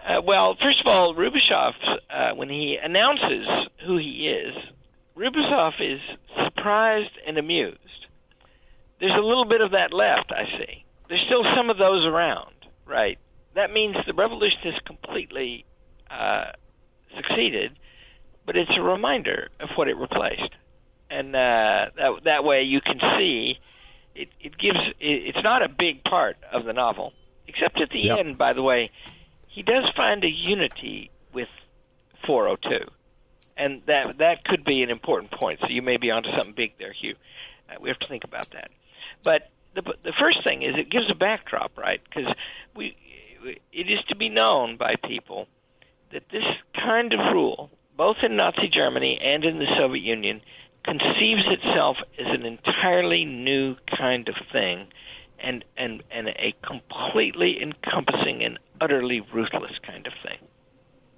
Uh, 0.03 0.21
well, 0.25 0.57
first 0.61 0.81
of 0.81 0.87
all, 0.87 1.13
Rubashov, 1.13 1.73
uh, 2.09 2.35
when 2.35 2.49
he 2.49 2.77
announces 2.81 3.47
who 3.85 3.97
he 3.97 4.27
is, 4.27 4.55
Rubashov 5.15 5.73
is 5.79 5.99
surprised 6.45 7.11
and 7.27 7.37
amused. 7.37 7.77
There's 8.99 9.17
a 9.17 9.25
little 9.25 9.45
bit 9.45 9.61
of 9.61 9.71
that 9.71 9.93
left, 9.93 10.31
I 10.31 10.45
see. 10.57 10.83
There's 11.07 11.23
still 11.25 11.43
some 11.55 11.69
of 11.69 11.77
those 11.77 12.05
around, 12.05 12.53
right? 12.85 13.17
That 13.55 13.71
means 13.71 13.95
the 14.05 14.13
revolution 14.13 14.59
has 14.63 14.73
completely 14.85 15.65
uh, 16.09 16.51
succeeded, 17.15 17.77
but 18.49 18.57
it's 18.57 18.71
a 18.75 18.81
reminder 18.81 19.49
of 19.59 19.69
what 19.75 19.87
it 19.87 19.95
replaced, 19.95 20.55
and 21.11 21.35
uh, 21.35 21.85
that 21.95 22.11
that 22.25 22.43
way 22.43 22.63
you 22.63 22.81
can 22.81 22.99
see 23.15 23.59
it. 24.15 24.29
It 24.41 24.57
gives. 24.57 24.79
It, 24.99 25.35
it's 25.35 25.43
not 25.43 25.61
a 25.61 25.69
big 25.69 26.03
part 26.03 26.35
of 26.51 26.65
the 26.65 26.73
novel, 26.73 27.13
except 27.47 27.79
at 27.79 27.91
the 27.91 27.99
Yep. 28.05 28.17
end. 28.17 28.37
By 28.39 28.53
the 28.53 28.63
way, 28.63 28.89
he 29.49 29.61
does 29.61 29.83
find 29.95 30.23
a 30.23 30.27
unity 30.31 31.11
with 31.31 31.47
402, 32.25 32.89
and 33.55 33.83
that 33.85 34.17
that 34.17 34.43
could 34.45 34.63
be 34.65 34.81
an 34.81 34.89
important 34.89 35.31
point. 35.31 35.59
So 35.61 35.67
you 35.69 35.83
may 35.83 35.97
be 35.97 36.09
onto 36.09 36.31
something 36.31 36.53
big 36.55 36.71
there, 36.79 36.91
Hugh. 36.91 37.17
Uh, 37.69 37.75
we 37.79 37.89
have 37.89 37.99
to 37.99 38.07
think 38.07 38.23
about 38.23 38.49
that. 38.49 38.71
But 39.23 39.51
the 39.75 39.83
the 40.03 40.13
first 40.19 40.43
thing 40.43 40.63
is 40.63 40.73
it 40.75 40.89
gives 40.89 41.05
a 41.11 41.13
backdrop, 41.13 41.77
right? 41.77 42.01
Because 42.03 42.33
we 42.75 42.97
it 43.71 43.87
is 43.91 43.99
to 44.07 44.15
be 44.15 44.27
known 44.27 44.75
by 44.75 44.95
people 45.07 45.47
that 46.11 46.23
this 46.31 46.43
kind 46.73 47.13
of 47.13 47.19
rule, 47.31 47.69
both 47.99 48.15
in 48.23 48.37
Nazi 48.37 48.69
Germany 48.73 49.19
and 49.21 49.43
in 49.43 49.59
the 49.59 49.67
Soviet 49.77 50.01
Union, 50.01 50.39
conceives 50.85 51.43
itself 51.47 51.97
as 52.17 52.27
an 52.29 52.45
entirely 52.45 53.25
new 53.25 53.75
kind 53.95 54.29
of 54.29 54.35
thing 54.53 54.87
and 55.37 55.65
and 55.77 56.01
and 56.09 56.29
a 56.29 56.55
completely 56.65 57.61
encompassing 57.61 58.41
and 58.41 58.57
utterly 58.79 59.21
ruthless 59.33 59.73
kind 59.85 60.07
of 60.07 60.13
thing. 60.23 60.37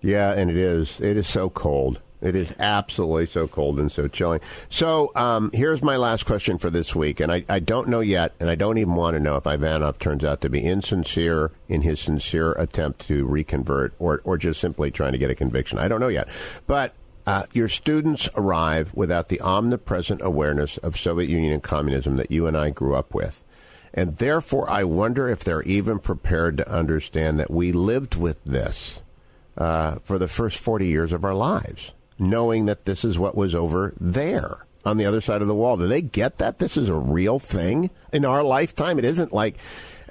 Yeah, 0.02 0.34
and 0.34 0.50
it 0.50 0.58
is. 0.58 1.00
It 1.00 1.18
is 1.18 1.28
so 1.28 1.52
cold. 1.52 2.02
It 2.22 2.36
is 2.36 2.54
absolutely 2.60 3.26
so 3.26 3.48
cold 3.48 3.80
and 3.80 3.92
so 3.92 4.08
chilling. 4.08 4.42
So 4.70 5.12
um, 5.16 5.50
here's 5.54 5.82
my 5.82 5.98
last 5.98 6.26
question 6.26 6.58
for 6.58 6.70
this 6.70 6.96
week, 6.96 7.20
and 7.20 7.32
I, 7.32 7.44
I 7.50 7.60
don't 7.60 7.88
know 7.88 8.00
yet, 8.00 8.34
and 8.40 8.50
I 8.50 8.56
don't 8.56 8.78
even 8.78 8.96
want 8.96 9.16
to 9.16 9.20
know 9.20 9.38
if 9.38 9.48
Ivanov 9.48 9.98
turns 9.98 10.24
out 10.24 10.42
to 10.42 10.50
be 10.50 10.60
insincere 10.60 11.52
in 11.68 11.82
his 11.82 12.00
sincere 12.00 12.54
attempt 12.54 13.08
to 13.08 13.26
reconvert, 13.26 13.94
or 13.98 14.22
or 14.24 14.38
just 14.38 14.60
simply 14.60 14.92
trying 14.92 15.14
to 15.14 15.18
get 15.18 15.32
a 15.32 15.36
conviction. 15.36 15.80
I 15.80 15.88
don't 15.88 16.00
know 16.00 16.10
yet, 16.10 16.28
but 16.68 16.94
uh, 17.26 17.44
your 17.54 17.70
students 17.70 18.30
arrive 18.36 18.94
without 18.94 19.30
the 19.30 19.42
omnipresent 19.42 20.22
awareness 20.22 20.78
of 20.78 21.00
Soviet 21.00 21.30
Union 21.30 21.54
and 21.54 21.64
communism 21.64 22.18
that 22.18 22.32
you 22.32 22.48
and 22.48 22.58
I 22.58 22.70
grew 22.70 22.96
up 22.96 23.14
with. 23.14 23.44
And 23.94 24.18
therefore, 24.18 24.70
I 24.70 24.84
wonder 24.84 25.28
if 25.28 25.44
they're 25.44 25.64
even 25.64 26.00
prepared 26.00 26.58
to 26.58 26.70
understand 26.70 27.40
that 27.40 27.52
we 27.52 27.72
lived 27.72 28.16
with 28.16 28.44
this 28.46 29.02
uh, 29.58 29.96
for 30.04 30.18
the 30.18 30.28
first 30.28 30.58
40 30.58 30.88
years 30.88 31.12
of 31.12 31.26
our 31.26 31.34
lives, 31.34 31.92
knowing 32.22 32.68
that 32.68 32.86
this 32.86 33.04
is 33.04 33.18
what 33.20 33.36
was 33.36 33.56
over 33.56 33.94
there 34.00 34.66
on 34.86 34.98
the 34.98 35.06
other 35.06 35.22
side 35.22 35.42
of 35.42 35.48
the 35.48 35.56
wall. 35.56 35.76
Do 35.78 35.88
they 35.88 36.02
get 36.02 36.38
that 36.38 36.60
this 36.60 36.78
is 36.78 36.88
a 36.90 36.96
real 36.96 37.40
thing 37.40 37.90
in 38.14 38.26
our 38.26 38.44
lifetime? 38.44 38.98
It 39.00 39.06
isn't 39.06 39.34
like 39.34 39.58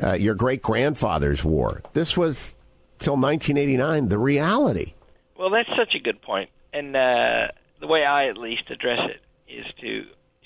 uh, 0.02 0.14
your 0.14 0.34
great 0.34 0.62
grandfather's 0.62 1.44
war. 1.44 1.82
This 1.92 2.16
was 2.16 2.54
till 2.98 3.14
1989 3.14 4.08
the 4.08 4.18
reality. 4.18 4.94
Well, 5.38 5.50
that's 5.50 5.70
such 5.78 5.94
a 5.94 5.98
good 6.00 6.20
point. 6.20 6.50
and 6.72 6.94
uh, 6.94 7.48
the 7.80 7.86
way 7.86 8.04
I 8.04 8.28
at 8.28 8.36
least 8.36 8.70
address 8.70 9.00
it 9.08 9.22
is 9.50 9.72
to 9.80 10.04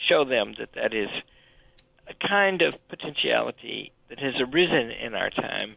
show 0.09 0.25
them 0.25 0.55
that 0.59 0.73
that 0.75 0.95
is 0.95 1.09
a 2.09 2.29
kind 2.29 2.63
of 2.63 2.75
potentiality 2.89 3.93
that 4.09 4.19
has 4.21 4.35
arisen 4.41 4.91
in 4.91 5.15
our 5.15 5.31
time, 5.31 5.77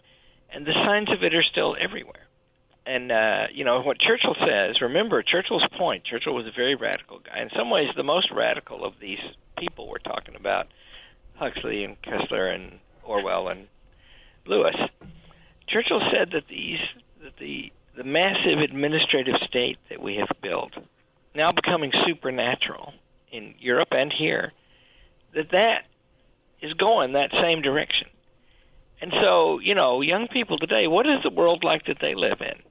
and 0.51 0.65
the 0.65 0.73
signs 0.73 1.09
of 1.11 1.23
it 1.23 1.33
are 1.33 1.43
still 1.43 1.75
everywhere. 1.79 2.26
And 2.87 3.11
uh, 3.11 3.47
you 3.53 3.65
know 3.65 3.81
what 3.81 3.99
Churchill 3.99 4.35
says. 4.39 4.79
Remember 4.79 5.21
Churchill's 5.21 5.67
point. 5.77 6.05
Churchill 6.05 6.33
was 6.33 6.47
a 6.47 6.55
very 6.55 6.75
radical 6.75 7.19
guy. 7.19 7.41
In 7.41 7.49
some 7.53 7.69
ways, 7.69 7.89
the 7.97 8.03
most 8.03 8.31
radical 8.31 8.85
of 8.85 8.93
these 9.01 9.19
people 9.57 9.89
we're 9.89 9.97
talking 9.97 10.35
about, 10.35 10.67
Huxley 11.35 11.83
and 11.83 12.01
Koestler 12.01 12.55
and 12.55 12.79
Orwell 13.03 13.49
and 13.49 13.67
Lewis. 14.45 14.75
Churchill 15.67 16.01
said 16.13 16.31
that 16.31 16.47
these 16.47 16.79
that 17.21 17.35
the 17.37 17.73
the 17.97 18.05
massive 18.05 18.59
administrative 18.59 19.35
state 19.45 19.77
that 19.89 20.01
we 20.01 20.15
have 20.15 20.29
built, 20.41 20.71
now 21.35 21.51
becoming 21.51 21.91
supranational 21.91 22.93
in 23.31 23.55
Europe 23.59 23.89
and 23.91 24.13
here, 24.13 24.53
that 25.33 25.51
that 25.51 25.87
is 26.61 26.73
going 26.73 27.13
that 27.13 27.31
same 27.31 27.61
direction. 27.61 28.07
And 29.01 29.11
so, 29.21 29.59
you 29.59 29.75
know, 29.75 30.01
young 30.01 30.27
people 30.27 30.57
today, 30.57 30.87
what 30.87 31.05
is 31.05 31.21
the 31.23 31.29
world 31.29 31.63
like 31.63 31.85
that 31.85 31.97
they 31.99 32.15
live 32.15 32.39
in? 32.39 32.61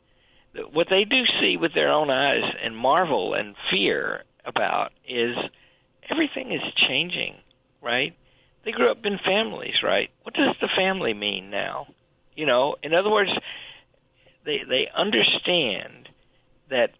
What 0.73 0.89
they 0.91 1.05
do 1.05 1.23
see 1.41 1.57
with 1.57 1.75
their 1.75 1.91
own 1.91 2.11
eyes 2.11 2.45
and 2.63 2.77
marvel 2.77 3.35
and 3.35 3.55
fear 3.71 4.25
about 4.45 4.93
is 5.09 5.37
everything 6.11 6.53
is 6.53 6.63
changing, 6.77 7.35
right? 7.83 8.17
They 8.65 8.73
grew 8.73 8.91
up 8.91 9.05
in 9.05 9.19
families, 9.25 9.77
right? 9.83 10.11
What 10.23 10.35
does 10.35 10.57
the 10.61 10.69
family 10.77 11.15
mean 11.15 11.51
now? 11.51 11.89
You 12.35 12.47
know, 12.47 12.77
in 12.83 12.95
other 12.95 13.11
words, 13.11 13.31
they 14.45 14.61
they 14.69 14.89
understand 14.97 16.09
that 16.71 16.91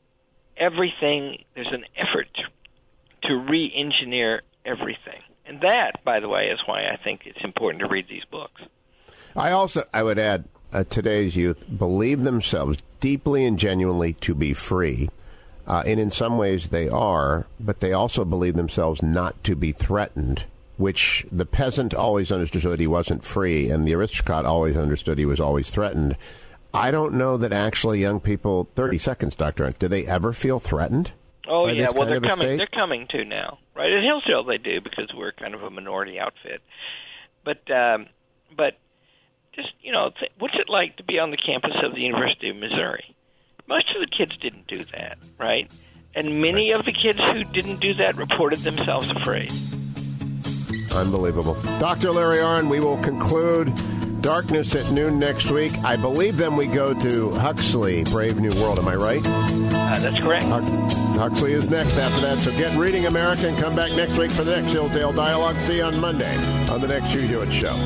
everything 0.57 1.45
there's 1.55 1.73
an 1.73 1.85
effort 1.97 2.29
to, 3.23 3.37
re-engineer 3.37 4.43
everything 4.65 5.21
and 5.47 5.61
that, 5.61 6.05
by 6.05 6.21
the 6.21 6.29
way, 6.29 6.49
is 6.49 6.59
why 6.67 6.89
I 6.89 6.97
think 7.03 7.23
it's 7.25 7.43
important 7.45 7.81
to 7.83 7.89
read 7.89 8.07
these 8.09 8.25
books. 8.31 8.63
I 9.35 9.53
also, 9.53 9.85
I 9.93 10.03
would 10.03 10.19
add, 10.19 10.45
uh, 10.73 10.85
today's 10.85 11.37
youth 11.37 11.65
believe 11.79 12.25
themselves 12.25 12.79
deeply 13.07 13.45
and 13.45 13.57
genuinely 13.57 14.15
to 14.15 14.35
be 14.35 14.53
free. 14.53 15.09
Uh, 15.65 15.81
and 15.87 16.01
in 16.01 16.11
some 16.11 16.37
ways 16.37 16.71
they 16.71 16.89
are, 16.89 17.47
but 17.61 17.79
they 17.79 17.93
also 17.93 18.25
believe 18.25 18.57
themselves 18.57 19.01
not 19.01 19.45
to 19.45 19.55
be 19.55 19.71
threatened, 19.71 20.43
which 20.77 21.25
the 21.31 21.47
peasant 21.47 21.95
always 21.95 22.33
understood 22.33 22.63
that 22.63 22.81
he 22.81 22.87
wasn't 22.89 23.25
free, 23.25 23.71
and 23.71 23.87
the 23.87 23.95
aristocrat 23.95 24.45
always 24.45 24.77
understood 24.77 25.19
he 25.19 25.25
was 25.25 25.39
always 25.39 25.71
threatened. 25.71 26.17
I 26.75 26.91
don't 26.91 27.15
know 27.15 27.37
that 27.37 27.53
actually 27.53 28.01
young 28.01 28.19
people, 28.19 28.69
30 28.75 28.99
seconds, 28.99 29.37
Dr. 29.37 29.71
do 29.71 29.87
they 29.87 30.05
ever 30.05 30.33
feel 30.33 30.59
threatened? 30.59 31.13
Oh 31.47 31.69
yeah, 31.69 31.91
well 31.91 32.09
they're 32.09 32.21
coming. 32.21 32.57
They're 32.57 32.67
coming 32.67 33.07
to 33.11 33.25
now, 33.25 33.59
right? 33.77 33.93
At 33.93 34.03
Hillsdale 34.03 34.43
they 34.43 34.59
do 34.59 34.81
because 34.81 35.13
we're 35.15 35.31
kind 35.31 35.55
of 35.55 35.63
a 35.63 35.71
minority 35.71 36.19
outfit. 36.19 36.61
But 37.45 37.71
um, 37.71 38.07
but 38.57 38.79
just 39.57 39.73
you 39.81 39.91
know, 39.93 40.11
th- 40.19 40.31
what's 40.39 40.55
it 40.55 40.69
like 40.69 40.97
to 40.99 41.05
be 41.05 41.19
on 41.19 41.31
the 41.31 41.37
campus 41.37 41.75
of 41.83 41.95
the 41.95 42.01
University 42.01 42.51
of 42.51 42.57
Missouri? 42.57 43.17
Most 43.67 43.87
of 43.95 44.01
the 44.01 44.17
kids 44.17 44.37
didn't 44.37 44.69
do 44.69 44.85
that, 44.93 45.19
right? 45.39 45.73
And 46.15 46.41
many 46.41 46.71
of 46.71 46.85
the 46.85 46.93
kids 46.93 47.19
who 47.19 47.45
didn't 47.45 47.81
do 47.81 47.95
that 47.95 48.17
reported 48.17 48.61
themselves 48.61 49.11
afraid. 49.11 49.51
Unbelievable. 50.93 51.55
Dr. 51.79 52.13
Larry 52.13 52.39
Arnn, 52.39 52.71
we 52.71 52.81
will 52.81 52.97
conclude 53.03 53.73
Darkness 54.23 54.75
at 54.75 54.91
noon 54.91 55.19
next 55.19 55.51
week. 55.51 55.73
I 55.85 55.97
believe 55.97 56.37
then 56.37 56.57
we 56.57 56.67
go 56.67 56.99
to 57.01 57.31
Huxley, 57.33 58.03
Brave 58.05 58.41
New 58.41 58.51
World. 58.61 58.79
Am 58.79 58.89
I 58.89 58.97
right? 58.97 59.23
Uh, 59.25 59.99
that's 60.01 60.21
correct. 60.21 60.47
Huxley 61.17 61.53
is 61.53 61.71
next 61.71 61.97
after 61.97 62.23
that. 62.23 62.39
So 62.39 62.51
get 62.53 62.77
reading 62.77 63.07
America 63.07 63.47
and 63.47 63.57
come 63.57 63.77
back 63.77 63.93
next 63.93 64.19
week 64.19 64.33
for 64.33 64.43
the 64.43 64.61
next 64.61 64.73
Hillsdale 64.73 65.13
Dialogue. 65.13 65.61
See 65.61 65.77
you 65.77 65.85
on 65.85 66.01
Monday 66.01 66.35
on 66.69 66.81
the 66.81 66.89
next 66.89 67.11
Hugh 67.11 67.21
Hewitt 67.21 67.53
Show. 67.53 67.77